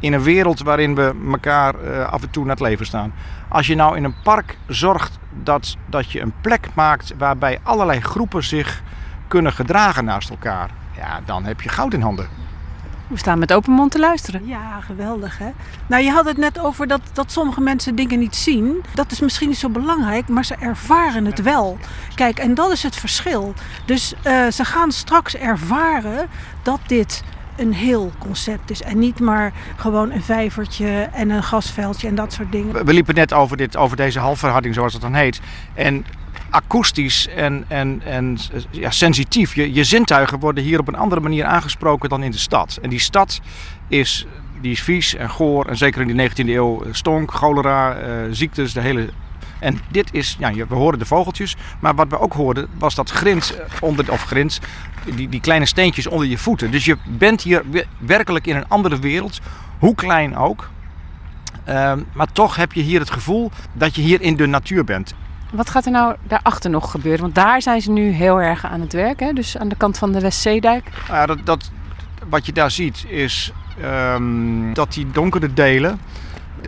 [0.00, 3.12] in een wereld waarin we elkaar eh, af en toe naar het leven staan.
[3.48, 8.00] Als je nou in een park zorgt dat, dat je een plek maakt waarbij allerlei
[8.00, 8.82] groepen zich
[9.28, 10.70] kunnen gedragen naast elkaar.
[10.96, 12.43] Ja, dan heb je goud in handen.
[13.08, 14.46] We staan met open mond te luisteren.
[14.46, 15.50] Ja, geweldig hè.
[15.86, 18.84] Nou, je had het net over dat, dat sommige mensen dingen niet zien.
[18.94, 21.78] Dat is misschien niet zo belangrijk, maar ze ervaren het wel.
[22.14, 23.54] Kijk, en dat is het verschil.
[23.86, 26.28] Dus eh, ze gaan straks ervaren
[26.62, 27.22] dat dit
[27.56, 28.82] een heel concept is.
[28.82, 32.72] En niet maar gewoon een vijvertje en een gasveldje en dat soort dingen.
[32.72, 35.40] We, we liepen net over, dit, over deze halfverharding, zoals het dan heet.
[35.74, 36.04] En
[36.54, 38.38] akoestisch en, en, en
[38.70, 39.54] ja, sensitief.
[39.54, 42.78] Je, je zintuigen worden hier op een andere manier aangesproken dan in de stad.
[42.82, 43.40] En die stad
[43.88, 44.26] is,
[44.60, 45.66] die is vies en goor.
[45.66, 49.08] En zeker in de 19e eeuw stonk, cholera, eh, ziektes, de hele...
[49.58, 53.10] En dit is, ja, we horen de vogeltjes, maar wat we ook hoorden was dat
[53.10, 54.32] grins eh, onder, of
[55.14, 56.70] die, die kleine steentjes onder je voeten.
[56.70, 59.40] Dus je bent hier we- werkelijk in een andere wereld,
[59.78, 60.70] hoe klein ook.
[61.64, 65.14] Ehm, maar toch heb je hier het gevoel dat je hier in de natuur bent.
[65.54, 67.20] Wat gaat er nou daarachter nog gebeuren?
[67.20, 69.20] Want daar zijn ze nu heel erg aan het werk.
[69.20, 69.32] Hè?
[69.32, 70.88] Dus aan de kant van de Westzeedijk.
[71.08, 71.70] Ja, dat, dat,
[72.28, 76.00] wat je daar ziet is ehm, dat die donkere delen,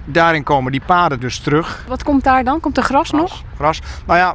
[0.04, 1.84] daarin komen die paden dus terug.
[1.88, 2.60] Wat komt daar dan?
[2.60, 3.42] Komt er gras nog?
[3.56, 3.80] Gras.
[4.06, 4.34] Nou ja,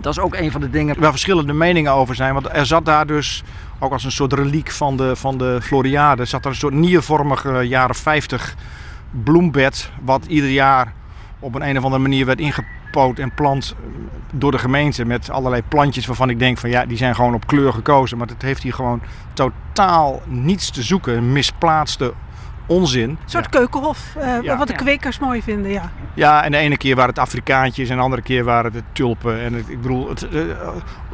[0.00, 2.34] dat is ook een van de dingen waar verschillende meningen over zijn.
[2.34, 3.42] Want er zat daar dus,
[3.78, 7.62] ook als een soort reliek van de, van de Floriade, zat er een soort niervormige
[7.62, 8.54] jaren 50
[9.24, 9.90] bloembed.
[10.02, 10.92] Wat ieder jaar
[11.38, 13.74] op een, een of andere manier werd inge, opgepoot en plant
[14.32, 17.46] door de gemeente met allerlei plantjes waarvan ik denk van ja, die zijn gewoon op
[17.46, 18.18] kleur gekozen.
[18.18, 19.00] Maar het heeft hier gewoon
[19.34, 21.16] totaal niets te zoeken.
[21.16, 22.12] Een misplaatste
[22.66, 23.08] onzin.
[23.10, 24.56] Een soort keukenhof, eh, Ja.
[24.56, 24.78] wat de Ja.
[24.78, 25.90] kwekers mooi vinden, ja.
[26.14, 29.40] Ja, en de ene keer waren het Afrikaantjes en de andere keer waren het tulpen.
[29.40, 30.40] En het, ik bedoel, het, eh,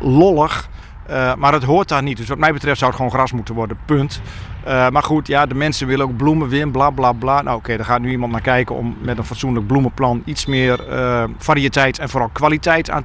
[0.01, 0.69] lollig.
[1.07, 2.17] Eh, maar het hoort daar niet.
[2.17, 3.79] Dus wat mij betreft zou het gewoon gras moeten worden.
[3.85, 4.21] Punt.
[4.65, 7.43] Eh, maar goed, ja, de mensen willen ook bloemen, Wim, bla bla bla.
[7.43, 10.89] Nou oké, daar gaat nu iemand naar kijken om met een fatsoenlijk bloemenplan iets meer
[10.89, 13.05] eh, variëteit en vooral kwaliteit aan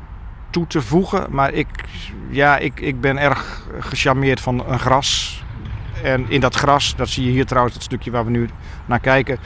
[0.49, 1.27] toe te voegen.
[1.29, 1.67] Maar ik,
[2.29, 5.43] ja, ik, ik ben erg gecharmeerd van een gras.
[6.03, 8.49] En in dat gras, dat zie je hier trouwens, dat stukje waar we nu
[8.85, 9.37] naar kijken,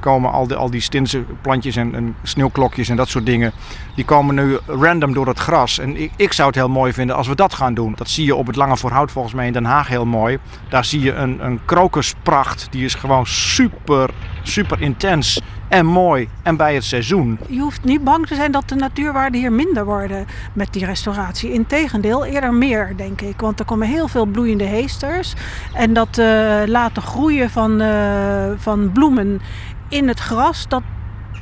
[0.00, 3.52] komen al die, al die stinse plantjes en, en sneeuwklokjes en dat soort dingen.
[3.94, 5.78] Die komen nu random door het gras.
[5.78, 7.92] En ik, ik zou het heel mooi vinden als we dat gaan doen.
[7.96, 10.38] Dat zie je op het Lange Voorhout volgens mij in Den Haag heel mooi.
[10.68, 12.66] Daar zie je een, een krokuspracht.
[12.70, 14.10] Die is gewoon super,
[14.42, 17.38] super intens en mooi en bij het seizoen.
[17.48, 21.52] Je hoeft niet bang te zijn dat de natuurwaarden hier minder worden met die restauratie.
[21.52, 23.40] Integendeel, eerder meer, denk ik.
[23.40, 25.34] Want er komen heel veel bloeiende heesters.
[25.72, 29.40] En dat eh, laten groeien van, eh, van bloemen
[29.90, 30.82] in het gras, dat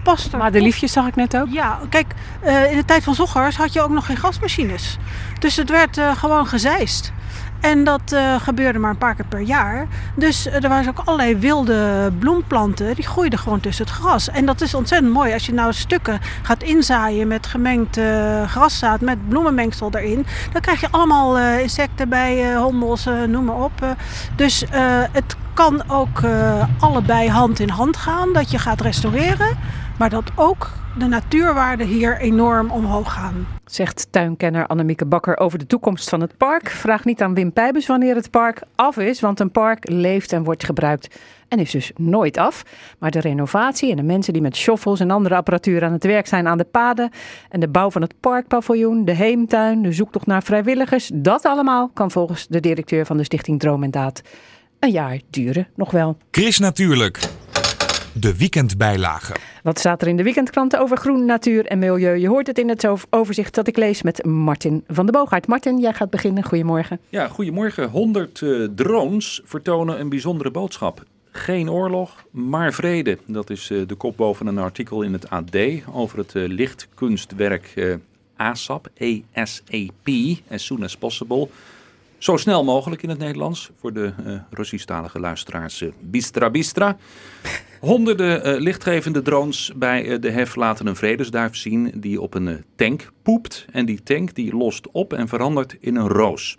[0.03, 1.49] past er Maar de liefjes zag ik net ook.
[1.51, 4.97] Ja, kijk, eh, in de tijd van Zoggers had je ook nog geen gasmachines.
[5.39, 7.13] Dus het werd eh, gewoon gezeist.
[7.61, 9.87] En dat eh, gebeurde maar een paar keer per jaar.
[10.15, 12.95] Dus eh, er waren ook allerlei wilde bloemplanten.
[12.95, 14.31] Die groeiden gewoon tussen het gras.
[14.31, 15.33] En dat is ontzettend mooi.
[15.33, 20.27] Als je nou stukken gaat inzaaien met gemengd eh, graszaad met bloemenmengsel erin.
[20.53, 23.97] Dan krijg je allemaal insecten bij, hommels, noem maar op.
[24.37, 24.65] dus
[25.13, 26.21] het kan ook
[26.79, 28.33] allebei hand in hand gaan.
[28.33, 29.57] Dat je gaat restaureren.
[29.99, 33.47] Maar dat ook de natuurwaarden hier enorm omhoog gaan.
[33.65, 36.71] Zegt tuinkenner Annemieke Bakker over de toekomst van het park.
[36.71, 40.45] Vraag niet aan Wim Pijbus wanneer het park af is, want een park leeft en
[40.45, 42.63] wordt gebruikt en is dus nooit af.
[42.99, 46.27] Maar de renovatie en de mensen die met shovels en andere apparatuur aan het werk
[46.27, 47.11] zijn aan de paden
[47.49, 52.11] en de bouw van het parkpaviljoen, de heemtuin, de zoektocht naar vrijwilligers, dat allemaal kan
[52.11, 54.23] volgens de directeur van de stichting Droom en Daad
[54.79, 56.17] een jaar duren, nog wel.
[56.31, 57.31] Chris Natuurlijk.
[58.21, 59.35] De weekendbijlage.
[59.63, 62.15] Wat staat er in de weekendkranten over groen, natuur en milieu?
[62.17, 65.47] Je hoort het in het over- overzicht dat ik lees met Martin van de Boogaard.
[65.47, 66.43] Martin, jij gaat beginnen.
[66.45, 66.99] Goedemorgen.
[67.09, 67.89] Ja, goedemorgen.
[67.89, 71.03] 100 eh, drones vertonen een bijzondere boodschap.
[71.31, 73.19] Geen oorlog, maar vrede.
[73.27, 75.57] Dat is eh, de kop boven een artikel in het AD
[75.93, 77.95] over het eh, lichtkunstwerk eh,
[78.37, 78.89] ASAP,
[79.35, 80.09] ASAP,
[80.51, 81.49] as soon as possible.
[82.19, 85.81] Zo snel mogelijk in het Nederlands voor de eh Russisch-talige luisteraars.
[85.83, 86.97] eh, Bistra Bistra.
[87.81, 93.13] Honderden eh, lichtgevende drones bij de HEF laten een vredesduif zien die op een tank
[93.23, 93.67] poept.
[93.73, 96.59] En die tank die lost op en verandert in een roos.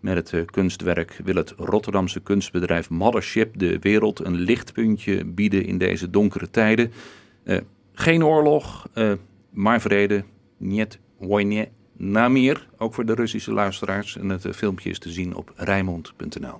[0.00, 6.10] Met het kunstwerk wil het Rotterdamse kunstbedrijf Mothership de wereld een lichtpuntje bieden in deze
[6.10, 6.92] donkere tijden.
[7.92, 8.88] Geen oorlog,
[9.50, 10.24] maar vrede.
[10.58, 11.68] Niet wojnie
[12.00, 12.66] na meer.
[12.78, 14.16] Ook voor de Russische luisteraars.
[14.16, 16.58] En het eh, filmpje is te zien op rijmond.nl.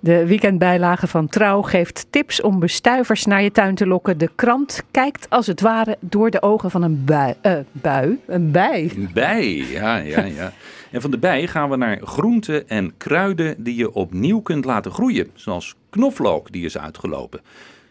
[0.00, 4.18] De weekendbijlage van Trouw geeft tips om bestuivers naar je tuin te lokken.
[4.18, 7.34] De krant kijkt als het ware door de ogen van een bui.
[7.40, 8.18] eh, bui?
[8.26, 8.90] Een bij.
[8.96, 10.52] Een bij, ja, ja, ja.
[10.90, 14.92] En van de bij gaan we naar groenten en kruiden die je opnieuw kunt laten
[14.92, 15.30] groeien.
[15.34, 17.40] Zoals knoflook, die is uitgelopen.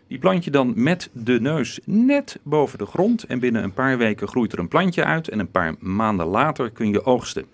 [0.08, 3.24] Die plant je dan met de neus net boven de grond.
[3.24, 5.28] En binnen een paar weken groeit er een plantje uit.
[5.28, 7.46] En een paar maanden later kun je oogsten.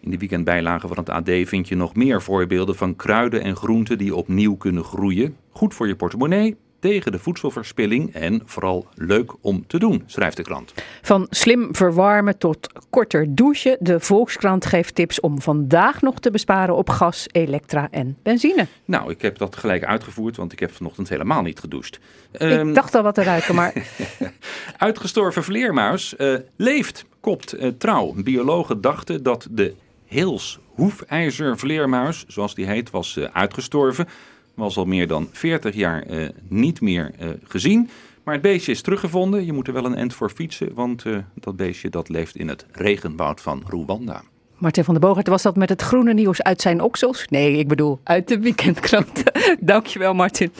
[0.00, 3.98] In de weekendbijlage van het AD vind je nog meer voorbeelden van kruiden en groenten
[3.98, 5.36] die opnieuw kunnen groeien.
[5.50, 10.42] Goed voor je portemonnee, tegen de voedselverspilling en vooral leuk om te doen, schrijft de
[10.42, 10.74] krant.
[11.02, 13.76] Van slim verwarmen tot korter douchen.
[13.80, 18.66] De Volkskrant geeft tips om vandaag nog te besparen op gas, elektra en benzine.
[18.84, 21.98] Nou, ik heb dat gelijk uitgevoerd, want ik heb vanochtend helemaal niet gedoucht.
[22.32, 23.72] Ehm, ik dacht al wat te ruiken, maar
[24.76, 28.14] Uitgestorven vleermuis eh, leeft, kopt eh, trouw.
[28.16, 29.74] Biologen dachten dat de
[30.06, 34.08] Heels hoefijzervleermuis, zoals die heet, was eh, uitgestorven.
[34.54, 37.88] Was al meer dan 40 jaar eh, niet meer eh, gezien.
[38.24, 39.44] Maar het beestje is teruggevonden.
[39.44, 42.48] Je moet er wel een end voor fietsen, want eh, dat beestje dat leeft in
[42.48, 44.22] het regenwoud van Rwanda.
[44.56, 47.26] Martin van der Bogert was dat met het groene nieuws uit zijn oksels?
[47.28, 49.22] Nee, ik bedoel uit de weekendkrant.
[49.60, 50.52] Dankjewel Martin.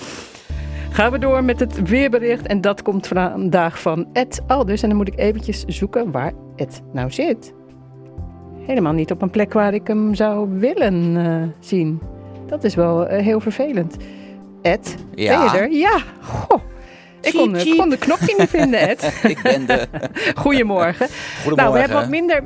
[0.91, 4.83] Gaan we door met het weerbericht en dat komt vandaag van Ed Alders.
[4.83, 7.55] En dan moet ik eventjes zoeken waar Ed nou zit.
[8.67, 12.01] Helemaal niet op een plek waar ik hem zou willen zien.
[12.53, 13.97] Dat is wel eh, heel vervelend.
[14.62, 15.38] Ed, Ja.
[15.38, 15.73] ben je er?
[15.73, 16.61] Ja, goh.
[17.21, 19.12] Ik kon, ik kon de knopje niet vinden, Ed.
[19.23, 19.87] Ik ben de...
[20.35, 21.09] Goedemorgen.
[21.43, 21.57] Goedemorgen.
[21.57, 22.37] Nou, we hebben wat minder.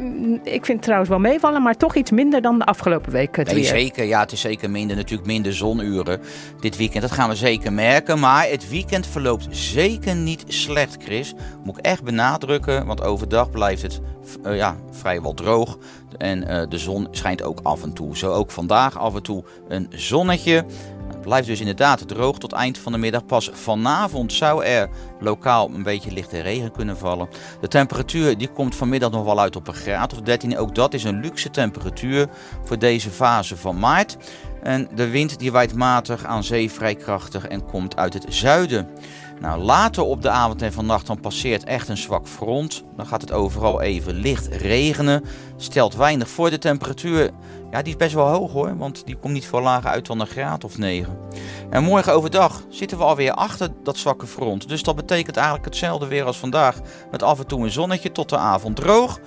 [0.43, 3.37] Ik vind het trouwens wel meevallen, maar toch iets minder dan de afgelopen week.
[3.37, 3.65] Het Nee, weer.
[3.65, 4.05] zeker.
[4.05, 6.21] Ja, het is zeker minder, natuurlijk minder zonuren
[6.61, 7.03] dit weekend.
[7.03, 8.19] Dat gaan we zeker merken.
[8.21, 11.35] Maar het weekend verloopt zeker niet slecht, Chris.
[11.65, 14.01] Moet ik echt benadrukken, want overdag blijft het
[14.43, 15.79] eh, ja, vrijwel droog.
[16.19, 18.17] En eh, de zon schijnt ook af en toe.
[18.17, 20.65] Zo ook vandaag af en toe een zonnetje.
[21.09, 23.27] Het blijft dus inderdaad droog tot eind van de middag.
[23.27, 24.89] Pas vanavond zou er
[25.21, 27.29] lokaal een beetje lichte regen kunnen vallen.
[27.61, 30.59] De temperatuur die komt vanmiddag nog wel uit op een graad of 13.
[30.59, 32.29] Ook dat is een luxe temperatuur
[32.65, 34.17] voor deze fase van maart.
[34.63, 38.89] En de wind die waait matig aan zee vrij krachtig en komt uit het zuiden.
[39.41, 42.85] Nou, later op de avond en vannacht dan passeert echt een zwak front.
[42.97, 45.25] Dan gaat het overal even licht regenen.
[45.57, 47.31] Stelt weinig voor de temperatuur.
[47.71, 50.21] Ja, die is best wel hoog hoor, want die komt niet veel lager uit dan
[50.21, 51.19] een graad of 9.
[51.71, 54.69] En morgen overdag zitten we alweer achter dat zwakke front.
[54.69, 56.81] Dus dat betekent eigenlijk hetzelfde weer als vandaag.
[57.11, 59.21] Met af en toe een zonnetje tot de avond droog.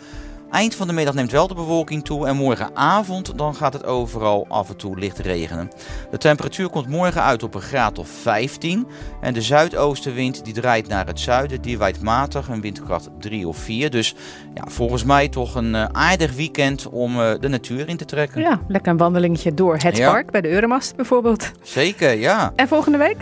[0.52, 4.46] Eind van de middag neemt wel de bewolking toe en morgenavond dan gaat het overal
[4.50, 5.70] af en toe licht regenen.
[6.12, 8.88] De temperatuur komt morgen uit op een graad of 15
[9.22, 13.58] en de zuidoostenwind die draait naar het zuiden, die waait matig, een windkracht 3 of
[13.58, 13.90] 4.
[13.90, 14.16] Dus
[14.54, 18.42] ja, volgens mij toch een eh, aardig weekend om eh, de natuur in te trekken.
[18.42, 20.12] Ja, lekker een wandelingetje door het Ja.
[20.12, 21.52] park bij de Euromast bijvoorbeeld.
[21.62, 22.54] Zeker, ja.
[22.56, 23.18] En volgende week?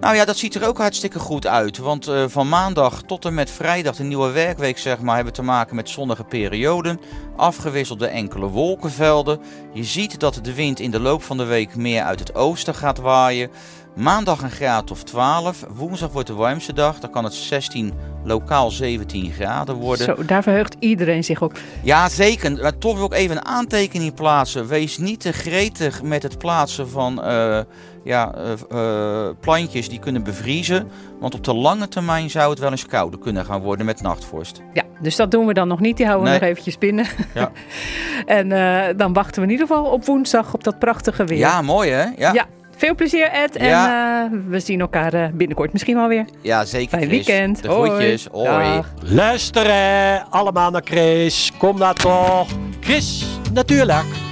[0.00, 1.78] Nou ja, dat ziet er ook hartstikke goed uit.
[1.78, 5.40] Want eh, van maandag tot en met vrijdag, de nieuwe werkweek zeg maar, hebben we
[5.40, 7.00] te maken met zonnige perioden.
[7.36, 9.40] Afgewisseld door enkele wolkenvelden.
[9.72, 12.74] Je ziet dat de wind in de loop van de week meer uit het oosten
[12.74, 13.50] gaat waaien.
[13.96, 15.64] Maandag een graad of 12.
[15.68, 16.98] Woensdag wordt de warmste dag.
[16.98, 17.92] Dan kan het 16,
[18.24, 20.04] lokaal 17 graden worden.
[20.04, 21.58] Zo, daar verheugt iedereen zich op.
[21.82, 22.52] Ja, zeker.
[22.62, 24.66] Maar toch wil ik even een aantekening plaatsen.
[24.66, 27.60] Wees niet te gretig met het plaatsen van eh,
[28.06, 30.88] ja, eh, eh, plantjes die kunnen bevriezen.
[31.20, 34.62] Want op de lange termijn zou het wel eens kouder kunnen gaan worden met nachtvorst.
[34.72, 35.96] Ja, dus dat doen we dan nog niet.
[35.96, 36.40] Die houden we Nee.
[36.40, 37.06] nog eventjes binnen.
[37.34, 37.50] Ja.
[38.38, 41.38] en eh, dan wachten we in ieder geval op woensdag op dat prachtige weer.
[41.38, 42.04] Ja, mooi hè?
[42.16, 42.44] Ja, ja.
[42.76, 43.56] Veel plezier, Ed.
[43.56, 44.24] En Ja.
[44.24, 46.24] eh, we zien elkaar eh, binnenkort misschien wel weer.
[46.64, 46.88] zeker.
[46.98, 47.26] Fijn Chris.
[47.26, 47.62] weekend.
[47.62, 47.90] De Hoi.
[47.90, 48.28] groetjes.
[48.32, 48.46] Hoi.
[48.46, 48.86] Dag.
[49.02, 51.52] Luisteren allemaal naar Chris.
[51.58, 52.46] Kom nou toch.
[52.80, 54.25] Chris, natuurlijk.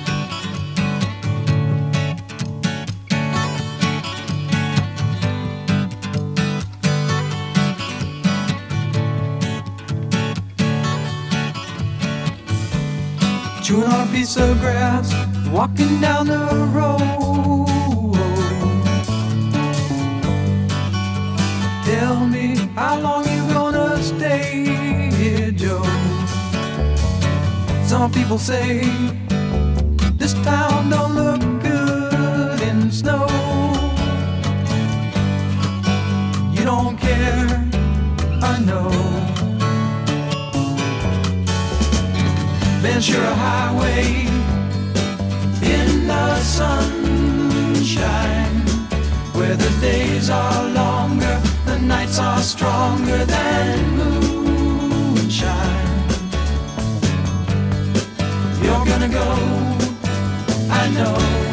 [13.64, 15.10] Chewing on a piece of grass,
[15.50, 16.38] walking down the
[16.76, 17.00] road.
[21.86, 24.66] Tell me how long you gonna stay
[25.16, 25.82] here, Joe.
[27.86, 28.82] Some people say
[30.18, 33.33] this town don't look good in snow.
[43.96, 44.26] In
[46.08, 48.50] the sunshine,
[49.34, 55.52] where the days are longer, the nights are stronger than moonshine.
[58.62, 59.38] You're gonna go,
[60.70, 61.43] I know.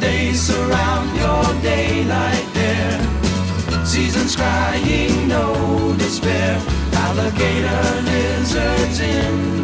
[0.00, 3.84] Days surround your daylight there.
[3.84, 6.60] Seasons crying, no despair.
[6.94, 9.61] Alligator lizards in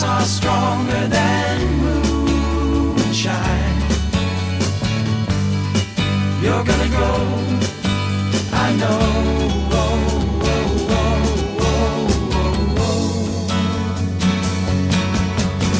[0.00, 3.32] are stronger than moonshine.
[6.42, 7.10] You're gonna go,
[8.52, 9.00] I know.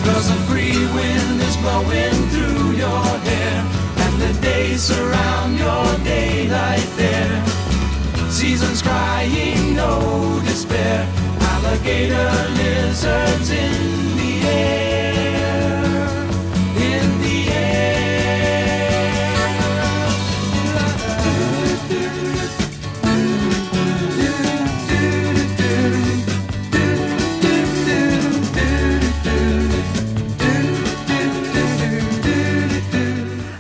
[0.04, 3.64] Cause free wind is blowing through your hair,
[3.96, 7.42] and the days surround your daylight there.
[8.30, 11.21] Seasons crying, no despair.
[11.64, 15.84] Alligator lizards in the air.
[16.76, 18.02] In the air.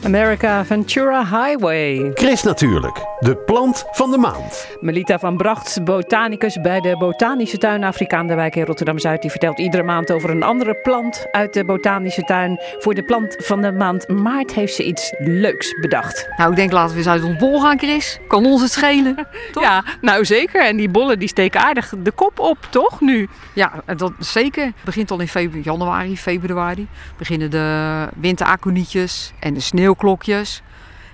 [0.04, 2.12] America Ventura Highway.
[2.16, 4.68] Chris natuurlijk, de plant van de maand.
[4.80, 9.20] Melita van Bracht, botanicus bij de Botanische Tuin Afrikaanderwijk in Rotterdam-Zuid.
[9.22, 12.60] Die vertelt iedere maand over een andere plant uit de Botanische Tuin.
[12.78, 16.28] Voor de plant van de maand maart heeft ze iets leuks bedacht.
[16.36, 18.18] Nou, ik denk laten we eens uit ons bol gaan, Chris.
[18.28, 19.14] Kan ons het schelen.
[19.60, 20.66] Ja, nou zeker.
[20.66, 23.28] En die bollen die steken aardig de kop op, toch, nu?
[23.52, 24.64] Ja, dat zeker.
[24.64, 26.88] Het begint al in febru- januari, februari.
[27.18, 30.62] Beginnen de winteraconietjes en de sneeuwklokjes.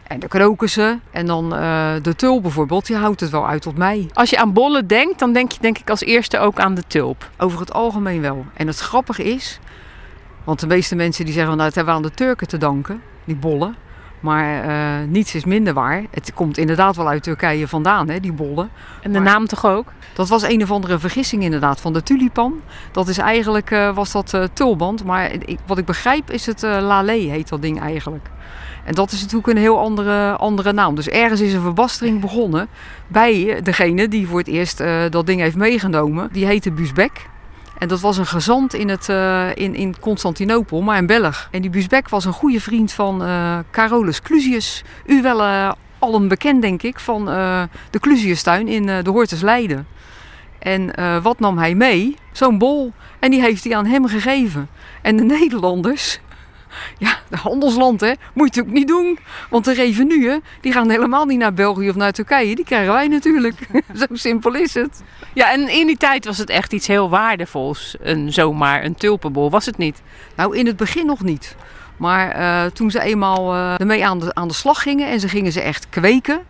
[0.08, 1.02] En de krokussen.
[1.10, 4.08] En dan eh, de tul bijvoorbeeld, die houdt het wel uit tot mei.
[4.12, 6.82] Als je aan bollen denkt, dan denk je denk ik als eerste ook aan de
[6.86, 7.30] tulp.
[7.38, 8.46] Over het algemeen wel.
[8.54, 9.58] En het grappige is,
[10.44, 13.02] want de meeste mensen die zeggen, nou, dat hebben we aan de Turken te danken,
[13.24, 13.74] die bollen.
[14.20, 16.04] Maar eh, niets is minder waar.
[16.10, 18.70] Het komt inderdaad wel uit Turkije vandaan, hè, die bollen.
[19.02, 19.92] En de naam toch ook?
[20.14, 22.60] Dat was een of andere vergissing inderdaad van de tulipan.
[22.92, 25.04] Dat is eigenlijk, eh, was dat eh, tulband.
[25.04, 28.30] Maar ik, wat ik begrijp is het lalé heet dat ding eigenlijk.
[28.84, 30.94] En dat is natuurlijk een heel andere, andere naam.
[30.94, 32.68] Dus ergens is een verbastering begonnen
[33.06, 36.28] bij degene die voor het eerst dat ding heeft meegenomen.
[36.32, 37.28] Die heette Busbek.
[37.78, 41.48] En dat was een gezant in, het, eh, in, in Constantinopel, maar een Belg.
[41.50, 44.82] En die Busbek was een goede vriend van eh, Carolus Clusius.
[45.06, 47.24] U wel eh, allen bekend, denk ik, van
[47.90, 49.86] de Clusiustuin in de Hortus Leiden.
[50.58, 52.16] En wat nam hij mee?
[52.32, 52.92] Zo'n bol.
[53.18, 54.68] En die heeft hij aan hem gegeven.
[55.02, 56.20] En de Nederlanders,
[56.98, 59.18] ja, de handelsland hè, moet je natuurlijk niet doen.
[59.50, 62.54] Want de revenuen, die gaan helemaal niet naar België of naar Turkije.
[62.54, 63.54] Die krijgen wij natuurlijk.
[63.98, 65.02] Zo simpel is het.
[65.38, 67.96] Ja, en in die tijd was het echt iets heel waardevols.
[68.00, 70.02] Een, zomaar een tulpenbol, was het niet?
[70.36, 71.56] Nou, in het begin nog niet.
[71.96, 75.28] Maar eh, toen ze eenmaal eh, ermee aan de, aan de slag gingen en ze
[75.28, 76.40] gingen ze echt kweken.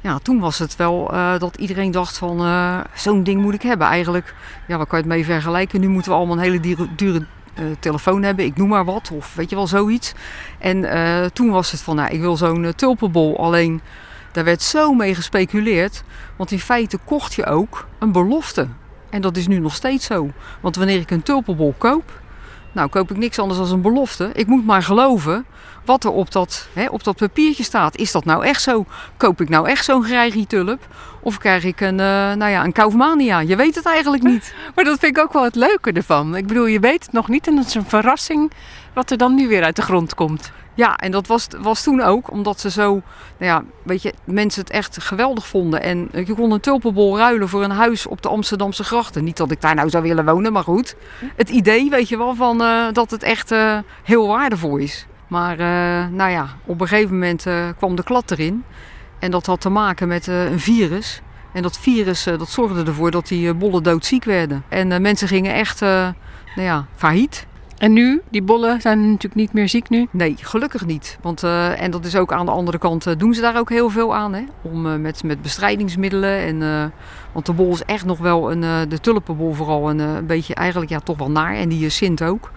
[0.00, 2.38] Ja, toen was het wel eh, dat iedereen dacht van
[2.94, 3.86] zo'n ding moet ik hebben.
[3.86, 4.34] Eigenlijk,
[4.66, 5.80] ja, waar kan je het mee vergelijken?
[5.80, 7.26] Nu moeten we allemaal een hele dure, dure
[7.78, 9.10] telefoon hebben, ik noem maar wat.
[9.12, 10.12] Of weet je wel, zoiets.
[10.58, 10.86] En
[11.32, 13.38] toen was het van, nou, ik wil zo'n tulpenbol.
[13.38, 13.80] Alleen,
[14.32, 16.02] daar werd zo mee gespeculeerd.
[16.36, 18.68] Want in feite kocht je ook een belofte.
[19.10, 20.30] En dat is nu nog steeds zo.
[20.60, 22.20] Want wanneer ik een tulpenbol koop,
[22.72, 24.30] nou koop ik niks anders dan een belofte.
[24.34, 25.46] Ik moet maar geloven
[25.84, 27.96] wat er op dat, hè, op dat papiertje staat.
[27.96, 28.86] Is dat nou echt zo?
[29.16, 30.86] Koop ik nou echt zo'n tulp?
[31.22, 33.40] Of krijg ik een, eh, nou ja, een Kaufmania?
[33.40, 34.54] Je weet het eigenlijk niet.
[34.74, 36.36] Maar dat vind ik ook wel het leuke ervan.
[36.36, 38.52] Ik bedoel, je weet het nog niet en het is een verrassing
[38.94, 40.52] wat er dan nu weer uit de grond komt.
[40.74, 43.02] Ja, en dat was, was toen ook omdat ze zo, nou
[43.52, 45.82] ja, weet je, mensen het echt geweldig vonden.
[45.82, 49.24] En je kon een tulpenbol ruilen voor een huis op de Amsterdamse grachten.
[49.24, 50.96] Niet dat ik daar nou zou willen wonen, maar goed.
[51.36, 55.06] Het idee, weet je wel, van eh, dat het echt eh, heel waardevol is.
[55.32, 58.64] Maar eh, nou ja, op een gegeven moment eh, kwam de klad erin.
[59.22, 61.20] En dat had te maken met eh, een virus.
[61.52, 64.64] En dat virus eh, dat zorgde ervoor dat die eh, bollen doodziek werden.
[64.68, 66.14] En mensen gingen echt, nou
[66.54, 67.46] ja, failliet.
[67.78, 70.08] En nu, die bollen zijn natuurlijk niet meer ziek nu?
[70.10, 71.18] Nee, gelukkig niet.
[71.20, 74.14] Want, en dat is ook aan de andere kant, doen ze daar ook heel veel
[74.14, 74.34] aan.
[74.34, 74.44] Hè?
[74.62, 76.38] Om, met, met bestrijdingsmiddelen.
[76.38, 76.92] En,
[77.32, 80.90] want de bol is echt nog wel, een, de tulpenbol vooral, een, een beetje eigenlijk
[80.90, 81.54] ja, toch wel naar.
[81.54, 82.50] En die sint ook.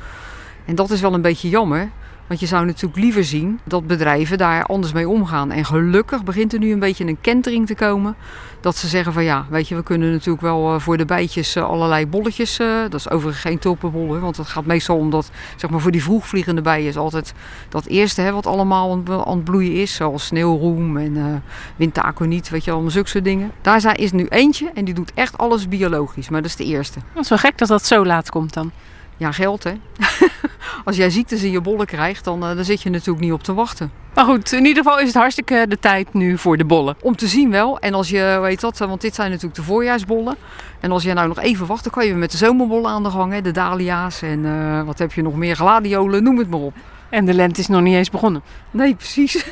[0.66, 1.90] En dat is wel een beetje jammer.
[2.28, 5.52] Want je zou natuurlijk liever zien dat bedrijven daar anders mee omgaan.
[5.52, 8.16] En gelukkig begint er nu een beetje een kentering te komen.
[8.62, 11.56] Dat ze zeggen van ja, weet je, we kunnen natuurlijk wel eh, voor de bijtjes
[11.56, 12.60] eh, allerlei bolletjes.
[12.60, 15.92] eh, dat is overigens geen tulpenbollen, want het gaat meestal om dat, zeg maar voor
[15.92, 17.34] die vroegvliegende bijen is altijd
[17.70, 19.96] dat eerste hè, wat allemaal aan, het bloeien is.
[19.96, 21.44] Zoals sneeuwroem en
[21.76, 23.52] winteraconiet, weet je wel, zulke soort dingen.
[23.62, 27.00] Daar is nu eentje en die doet echt alles biologisch, maar dat is de eerste.
[27.14, 28.72] Dat is wel gek dat dat zo laat komt dan.
[29.18, 29.74] Ja, geld hè.
[30.86, 33.44] Als jij ziektes in je bollen krijgt, dan, eh, dan zit je natuurlijk niet op
[33.44, 33.92] te wachten.
[34.14, 36.96] Maar goed, in ieder geval is het hartstikke de tijd nu voor de bollen.
[37.02, 37.80] Om te zien wel.
[37.80, 40.36] En als je, weet dat, want dit zijn natuurlijk de voorjaarsbollen.
[40.80, 43.04] En als je nou nog even wacht, dan kan je weer met de zomerbollen aan
[43.04, 43.34] de gang.
[43.34, 43.42] Hè?
[43.42, 46.74] De dahlia's en eh, wat heb je nog meer, gladiolen, noem het maar op.
[47.10, 48.44] En de lente is nog niet eens begonnen.
[48.72, 49.46] Nee, precies.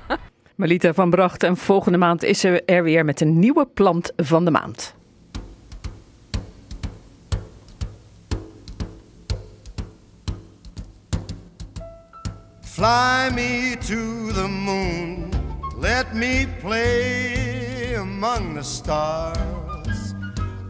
[0.54, 4.44] Melita van Bracht en volgende maand is ze er weer met een nieuwe plant van
[4.44, 4.94] de maand.
[12.74, 15.30] Fly me to the moon,
[15.76, 20.12] let me play among the stars,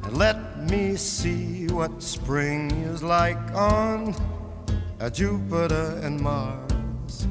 [0.03, 4.15] and let me see what spring is like on
[5.15, 7.27] Jupiter and Mars.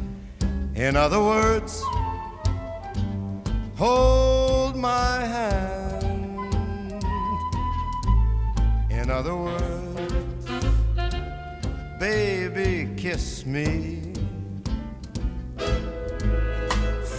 [0.73, 1.83] In other words,
[3.75, 7.03] hold my hand.
[8.89, 10.47] In other words,
[11.99, 14.02] baby, kiss me.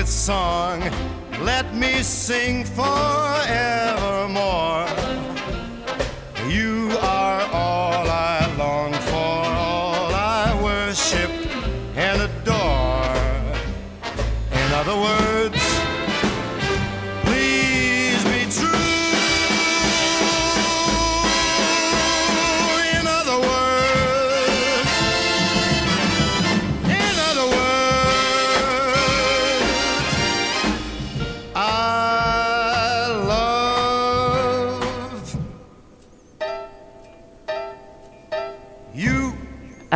[0.00, 0.80] with song.
[1.42, 4.69] Let me sing forevermore.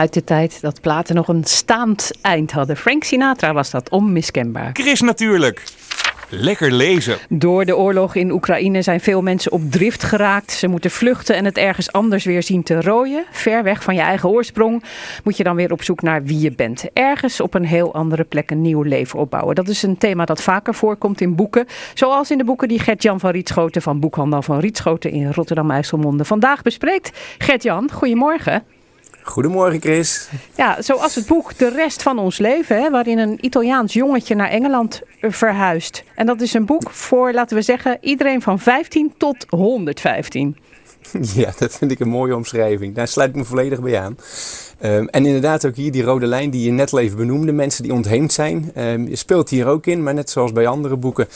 [0.04, 2.76] Uit de tijd dat platen nog een staand eind hadden.
[2.76, 4.70] Frank Sinatra was dat onmiskenbaar.
[4.72, 5.62] Chris natuurlijk.
[6.28, 7.16] Lekker lezen.
[7.28, 10.52] Door de oorlog in Oekraïne zijn veel mensen op drift geraakt.
[10.52, 13.24] Ze moeten vluchten en het ergens anders weer zien te rooien.
[13.30, 14.82] Ver weg van je eigen oorsprong
[15.22, 16.84] moet je dan weer op zoek naar wie je bent.
[16.92, 19.54] Ergens op een heel andere plek een nieuw leven opbouwen.
[19.54, 21.66] Dat is een thema dat vaker voorkomt in boeken.
[21.94, 26.62] Zoals in de boeken die Gert-Jan van Rietschoten van Boekhandel van Rietschoten in Rotterdam-IJsselmonde vandaag
[26.62, 27.18] bespreekt.
[27.38, 28.62] Gert-Jan, goedemorgen.
[29.24, 30.28] Goedemorgen Chris.
[30.56, 34.48] Ja, zoals het boek De rest van ons leven, hè, waarin een Italiaans jongetje naar
[34.48, 36.04] Engeland eh, verhuist.
[36.14, 40.56] En dat is een boek voor, laten we zeggen, iedereen van 15 tot 115.
[41.34, 42.94] Ja, dat vind ik een mooie omschrijving.
[42.94, 44.16] Daar sluit ik me volledig bij aan.
[44.84, 47.52] Ehm, en inderdaad ook hier die rode lijn die je net al even benoemde.
[47.52, 48.70] Mensen die ontheemd zijn.
[48.74, 51.26] ehm, je speelt hier ook in, maar net zoals bij andere boeken.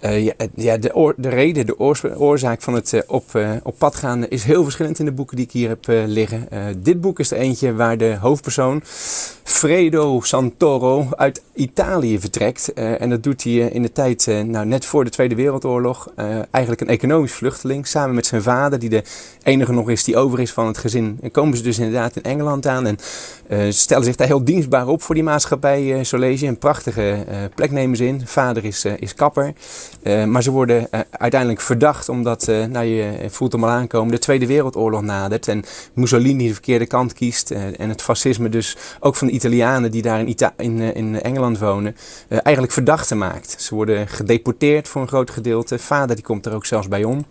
[0.00, 1.78] eh, ja, het- ja, de, de reden, de
[2.18, 5.36] oorzaak van het eh, op, eh, op pad gaan is heel verschillend in de boeken
[5.36, 6.50] die ik hier heb eh, liggen.
[6.50, 8.80] Eh, dit boek is er eentje waar de hoofdpersoon
[9.42, 12.72] Fredo Santoro uit Italië vertrekt.
[12.72, 15.34] Eh, en dat doet hij eh, in de tijd, eh, nou, net voor de Tweede
[15.34, 17.86] Wereldoorlog, eh, eigenlijk een economisch vluchteling.
[17.86, 19.02] Samen met zijn vader, die de
[19.42, 21.18] enige nog is die over is van het gezin.
[21.22, 22.86] En komen ze dus inderdaad in Engeland aan
[23.48, 26.46] eh, ze stellen zich daar heel dienstbaar op voor die maatschappij, eh, je.
[26.46, 28.26] Een prachtige eh, plek nemen ze in.
[28.26, 29.52] Vader is, is kapper.
[30.26, 35.02] Maar ze worden uiteindelijk verdacht omdat, nou je voelt hem al aankomen, de Tweede Wereldoorlog
[35.02, 35.48] nadert.
[35.48, 37.50] En Mussolini de verkeerde kant kiest.
[37.50, 41.96] en het fascisme dus ook van de Italianen die daar in, in, in Engeland wonen,
[42.28, 43.56] eigenlijk verdachten maakt.
[43.58, 45.78] Ze worden gedeporteerd voor een groot gedeelte.
[45.78, 47.24] Vader die komt er ook zelfs bij om.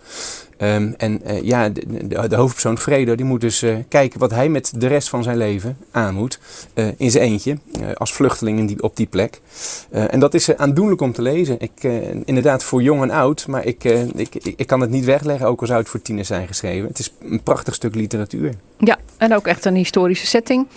[0.58, 4.74] Ehm, en eh, ja, de, hoofdpersoon Fredo die moet dus eh, kijken wat hij met
[4.76, 6.39] de rest van zijn leven aan moet.
[6.74, 7.58] eh, in zijn eentje,
[7.93, 9.41] als vluchteling in die, op die plek.
[9.89, 11.60] En dat is aandoenlijk om te lezen.
[11.60, 11.84] Ik,
[12.26, 13.84] inderdaad voor jong en oud, maar ik,
[14.16, 16.88] ik, ik, ik kan het niet wegleggen, ook al zou het voor tieners zijn geschreven.
[16.88, 18.54] Het is een prachtig stuk literatuur.
[18.78, 20.68] Ja, en ook echt een historische setting.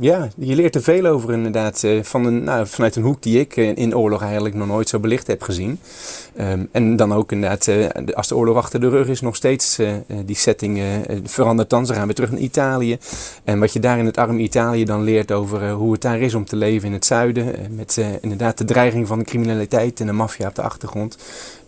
[0.00, 1.82] Ja, je leert er veel over inderdaad.
[1.82, 4.88] eh, van een, nou, vanuit een hoek die ik eh, in oorlog eigenlijk nog nooit
[4.88, 5.78] zo belicht heb gezien.
[6.36, 9.80] Ehm, en dan ook inderdaad, eh, als de oorlog achter de rug is, nog steeds
[10.24, 11.86] die setting eh, verandert dan.
[11.86, 12.98] Gaan weer terug naar Italië.
[13.44, 16.34] En wat je daar in het arme Italië dan leert over hoe het daar is
[16.34, 17.54] om te leven in het zuiden.
[17.70, 21.16] met inderdaad de dreiging van de criminaliteit en de maffia op de achtergrond.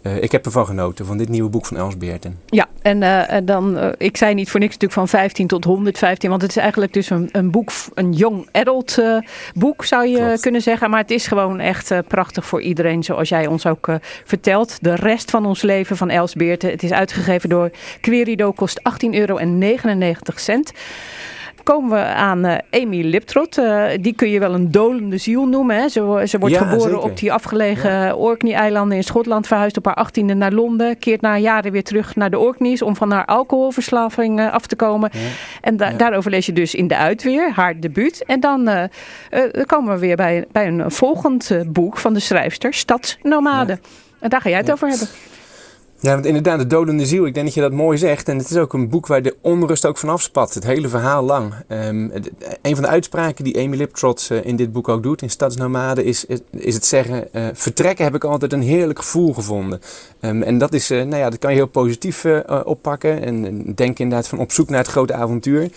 [0.04, 2.38] Eh, ik heb ervan genoten, van dit nieuwe boek van Els Beerten.
[2.46, 6.30] Ja, en eh, dan, eh, ik zei niet voor niks natuurlijk van 15 tot 115,
[6.30, 9.02] want het is eigenlijk dus een, een boek, een young adult
[9.54, 10.90] boek zou je kunnen zeggen.
[10.90, 13.88] Maar het is gewoon echt prachtig voor iedereen, zoals jij ons ook
[14.24, 14.78] vertelt.
[14.80, 16.70] De rest van ons leven van Els Beerten.
[16.70, 19.38] Het is uitgegeven door Querido, kost 18,99 euro.
[21.64, 23.58] Komen we aan eh Amy Liptrot.
[23.58, 25.76] Eh, die kun je wel een dolende ziel noemen.
[25.76, 25.88] Hè?
[25.88, 26.98] Ze, ze wordt Ja, geboren zeker.
[27.10, 29.46] op die afgelegen Orkney-eilanden in Schotland.
[29.46, 30.98] Verhuisd op haar achttiende naar Londen.
[30.98, 34.76] Keert na jaren weer terug naar de Orkneys om van haar alcoholverslaving eh, af te
[34.76, 35.10] komen.
[35.60, 38.24] En da- daarover lees je dus in De Uitweer, haar debuut.
[38.26, 38.88] En dan
[39.66, 43.78] komen we weer bij, bij een volgend boek van de schrijfster, Stadsnomade.
[44.20, 45.08] En daar ga jij het over hebben.
[46.04, 48.28] Ja, want inderdaad, de dodende ziel, ik denk dat je dat mooi zegt.
[48.28, 51.22] En het is ook een boek waar de onrust ook van afspat, het hele verhaal
[51.24, 51.54] lang.
[51.66, 52.30] Het-
[52.62, 56.04] een van de uitspraken die Amy Liptrot eh, in dit boek ook doet, in Stadsnomade,
[56.04, 57.32] is, is, is het zeggen...
[57.32, 59.80] eh, vertrekken heb ik altijd een heerlijk gevoel gevonden.
[60.20, 63.22] Ehm, en dat, is, eh, nou ja, dat kan je heel positief eh, eh, oppakken.
[63.22, 65.68] En, en denk inderdaad van op zoek naar het grote avontuur.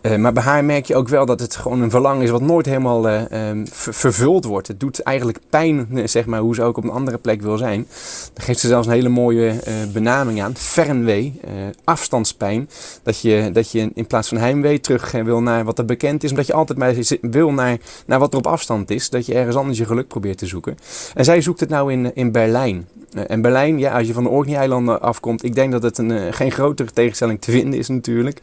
[0.00, 2.40] Eh, maar bij haar merk je ook wel dat het gewoon een verlangen is wat
[2.40, 4.68] nooit helemaal eh, ehm, ver- vervuld wordt.
[4.68, 7.86] Het doet eigenlijk pijn, zeg maar, hoe ze ook op een andere plek wil zijn.
[8.32, 10.56] Daar geeft ze zelfs een hele mooie eh, benaming aan.
[10.56, 11.40] Fernwee,
[11.84, 12.68] afstandspijn.
[13.02, 16.30] Dat je, dat je in plaats van heimwee terug wil naar wat er bekend is.
[16.30, 19.10] Omdat je altijd maar wil naar, naar wat er op afstand is.
[19.10, 20.76] Dat je ergens anders je geluk probeert te zoeken.
[21.14, 22.88] En zij zoekt het nou in, in Berlijn.
[23.26, 26.52] En Berlijn, ja, als je van de Orkney-eilanden afkomt, ik denk dat het een, geen
[26.52, 28.40] grotere tegenstelling te vinden is natuurlijk.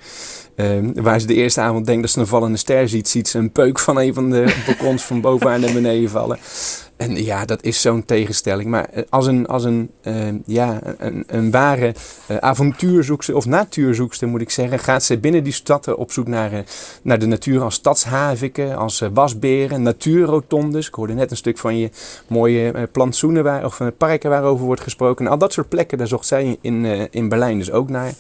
[0.56, 3.38] Ehm, waar ze de eerste avond denkt dat ze een vallende ster ziet, ziet ze
[3.38, 6.40] een peuk van een van de balkons van bovenaan naar beneden vallen.
[6.98, 8.70] En ja, dat is zo'n tegenstelling.
[8.70, 11.94] Maar eh, als een, als een, ehm, ja, een, een ware
[12.28, 16.28] eh, avontuurzoekster, of natuurzoekster moet ik zeggen, gaat ze binnen die stad eh, op zoek
[16.28, 16.60] naar, eh,
[17.02, 20.88] naar de natuur als stadshaviken, als eh, wasberen, natuurrotondes.
[20.88, 21.90] Ik hoorde net een stuk van je
[22.28, 25.26] mooie eh, plantsoenen waar, of eh, parken waarover wordt gesproken.
[25.26, 28.14] En al dat soort plekken, daar zocht zij in, eh, in Berlijn dus ook naar.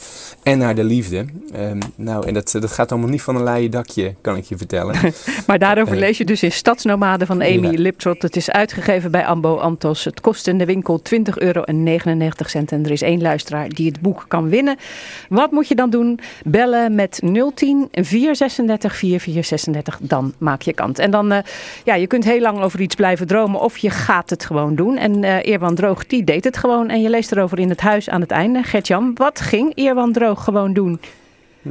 [0.44, 1.26] En naar de liefde.
[1.54, 4.58] Ehm, nou, en dat, dat gaat allemaal niet van een leien dakje, kan ik je
[4.58, 4.96] vertellen.
[5.48, 7.72] Maar daarover Eh, lees je dus in Stadsnomade van Amy Ja.
[7.72, 8.22] Liptrot.
[8.22, 10.04] Het is uitgegeven bij Ambo Antos.
[10.04, 12.72] Het kost in de winkel 20 euro en 99 cent.
[12.72, 14.78] En er is één luisteraar die het boek kan winnen.
[15.30, 16.20] Wat moet je dan doen?
[16.44, 17.22] Bellen met
[17.54, 20.00] 010 436 4436.
[20.02, 21.00] Dan maak je kant.
[21.00, 21.44] En dan, eh,
[21.84, 23.62] ja, je kunt heel lang over iets blijven dromen.
[23.62, 24.98] Of je gaat het gewoon doen.
[24.98, 26.90] En eh Eerwan Droog, die deed het gewoon.
[26.90, 28.64] En je leest erover in het huis aan het einde.
[28.64, 31.00] Gertjan, wat ging Eerwan Droog gewoon doen?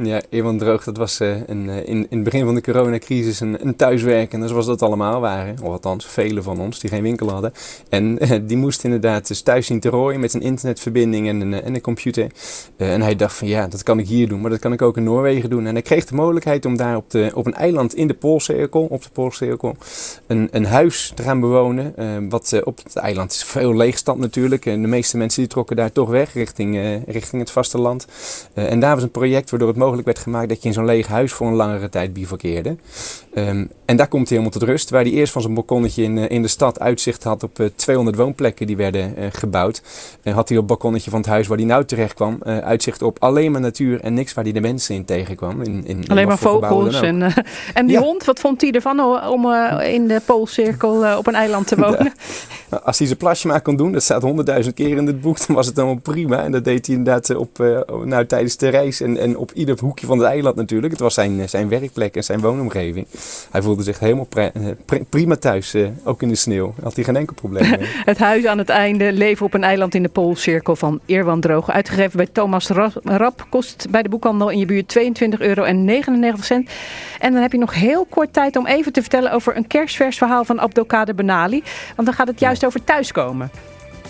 [0.03, 3.65] Ja, Ewan Droog, dat was eh, eh, in, in het begin van de coronacrisis een,
[3.65, 5.55] een thuiswerkende, zoals dat allemaal waren.
[5.63, 7.51] Of althans, velen van ons die geen winkel hadden.
[7.89, 11.53] En eh, die moest inderdaad dus thuis zien te rooien met een internetverbinding en een,
[11.53, 12.31] en een computer.
[12.77, 14.97] En hij dacht van ja, dat kan ik hier doen, maar dat kan ik ook
[14.97, 15.65] in Noorwegen doen.
[15.65, 18.85] En hij kreeg de mogelijkheid om daar op, de, op een eiland in de Poolcirkel,
[18.85, 19.75] op de Poolcirkel,
[20.27, 21.93] een, een huis te gaan bewonen.
[22.29, 24.65] wat op het eiland is veel leegstand natuurlijk.
[24.65, 28.07] En de meeste mensen die trokken daar toch weg richting, richting het vasteland.
[28.53, 31.07] En daar was een project waardoor het mogelijk werd gemaakt dat je in zo'n leeg
[31.07, 32.75] huis voor een langere tijd bivakkeerde.
[33.33, 34.89] Ehm, en daar komt hij helemaal tot rust.
[34.89, 37.67] Waar hij eerst van zijn balkonnetje in, eh, in de stad uitzicht had op eh,
[37.75, 39.81] 200 woonplekken die werden eh, gebouwd.
[40.23, 42.57] En had hij op het balkonnetje van het huis waar hij nou terecht kwam, eh,
[42.57, 45.61] uitzicht op alleen maar natuur en niks waar hij de mensen in tegenkwam.
[45.61, 47.01] In, in, in Alleen maar vogels.
[47.01, 47.37] En, eh,
[47.73, 48.01] en die Ja.
[48.01, 51.75] hond, wat vond hij ervan om eh, in de Poolcirkel eh, op een eiland te
[51.75, 52.13] wonen?
[52.69, 55.47] Nou, Als hij zijn plasje maar kon doen, dat staat honderdduizend keer in het boek,
[55.47, 56.43] dan was het allemaal prima.
[56.43, 59.51] En dat deed hij inderdaad eh, op, eh, nou, tijdens de reis en, en op
[59.51, 60.91] ieder hoekje van het eiland natuurlijk.
[60.93, 63.07] Het was zijn, eh, zijn werkplek en zijn woonomgeving.
[63.51, 64.51] Hij voelde zich helemaal eh,
[65.09, 66.73] prima thuis, eh, ook in de sneeuw.
[66.83, 67.87] Had hij geen enkel probleem mee.
[68.05, 71.69] Het huis aan het einde, leven op een eiland in de Poolcirkel van Eerwan Droog.
[71.71, 75.85] Uitgegeven bij Thomas Ra- Rap, kost bij de boekhandel in je buurt 22 euro en
[75.85, 76.69] 99 cent.
[77.19, 80.17] En dan heb je nog heel kort tijd om even te vertellen over een kerstvers
[80.17, 81.63] verhaal van Abdelkader Benali.
[81.95, 83.49] Want dan gaat het juist over thuiskomen.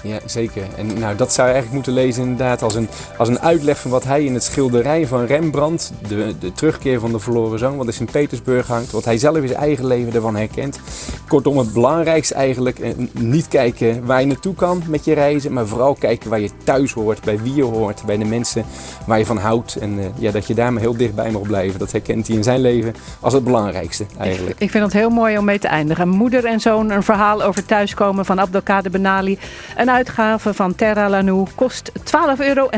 [0.01, 0.63] Ja, zeker.
[0.77, 2.87] En nou, dat zou je eigenlijk moeten lezen inderdaad als een,
[3.17, 7.11] als een uitleg van wat hij in het schilderij van Rembrandt, de, de terugkeer van
[7.11, 10.35] de verloren zoon, wat in Sint-Petersburg hangt, wat hij zelf in zijn eigen leven ervan
[10.35, 10.79] herkent.
[11.27, 15.67] Kortom, het belangrijkste eigenlijk, eh, niet kijken waar je naartoe kan met je reizen, maar
[15.67, 18.65] vooral kijken waar je thuis hoort, bij wie je hoort, bij de mensen
[19.05, 19.75] waar je van houdt.
[19.75, 21.79] En eh, ja, dat je daar maar heel dichtbij mag blijven.
[21.79, 24.59] Dat herkent hij in zijn leven als het belangrijkste eigenlijk.
[24.59, 26.09] Ik vind het heel mooi om mee te eindigen.
[26.09, 29.39] Moeder en zoon, een verhaal over thuiskomen van Abdelkader Benali.
[29.77, 32.69] Een uitgave van Terra Lanou kost 12,99 euro.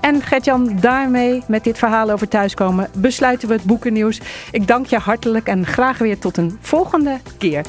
[0.00, 4.20] En Gertjan, daarmee met dit verhaal over thuiskomen besluiten we het boekennieuws.
[4.50, 7.64] Ik dank je hartelijk en graag weer tot een volgende keer.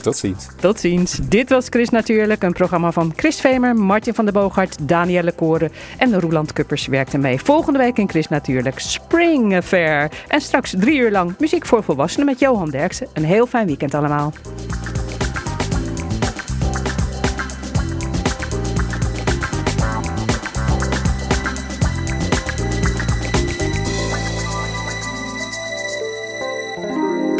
[0.00, 0.48] Tot ziens.
[0.60, 1.18] Tot ziens.
[1.28, 5.72] Dit was Chris Natuurlijk, een programma van Chris Vemer, Martin van der Boogaard, Danielle Koren
[5.98, 7.40] en Roeland Kuppers werkten mee.
[7.40, 10.10] Volgende week in Chris Natuurlijk Spring Affair.
[10.28, 13.06] En straks drie uur lang muziek voor volwassenen met Johan Derksen.
[13.12, 14.32] Een heel fijn weekend allemaal.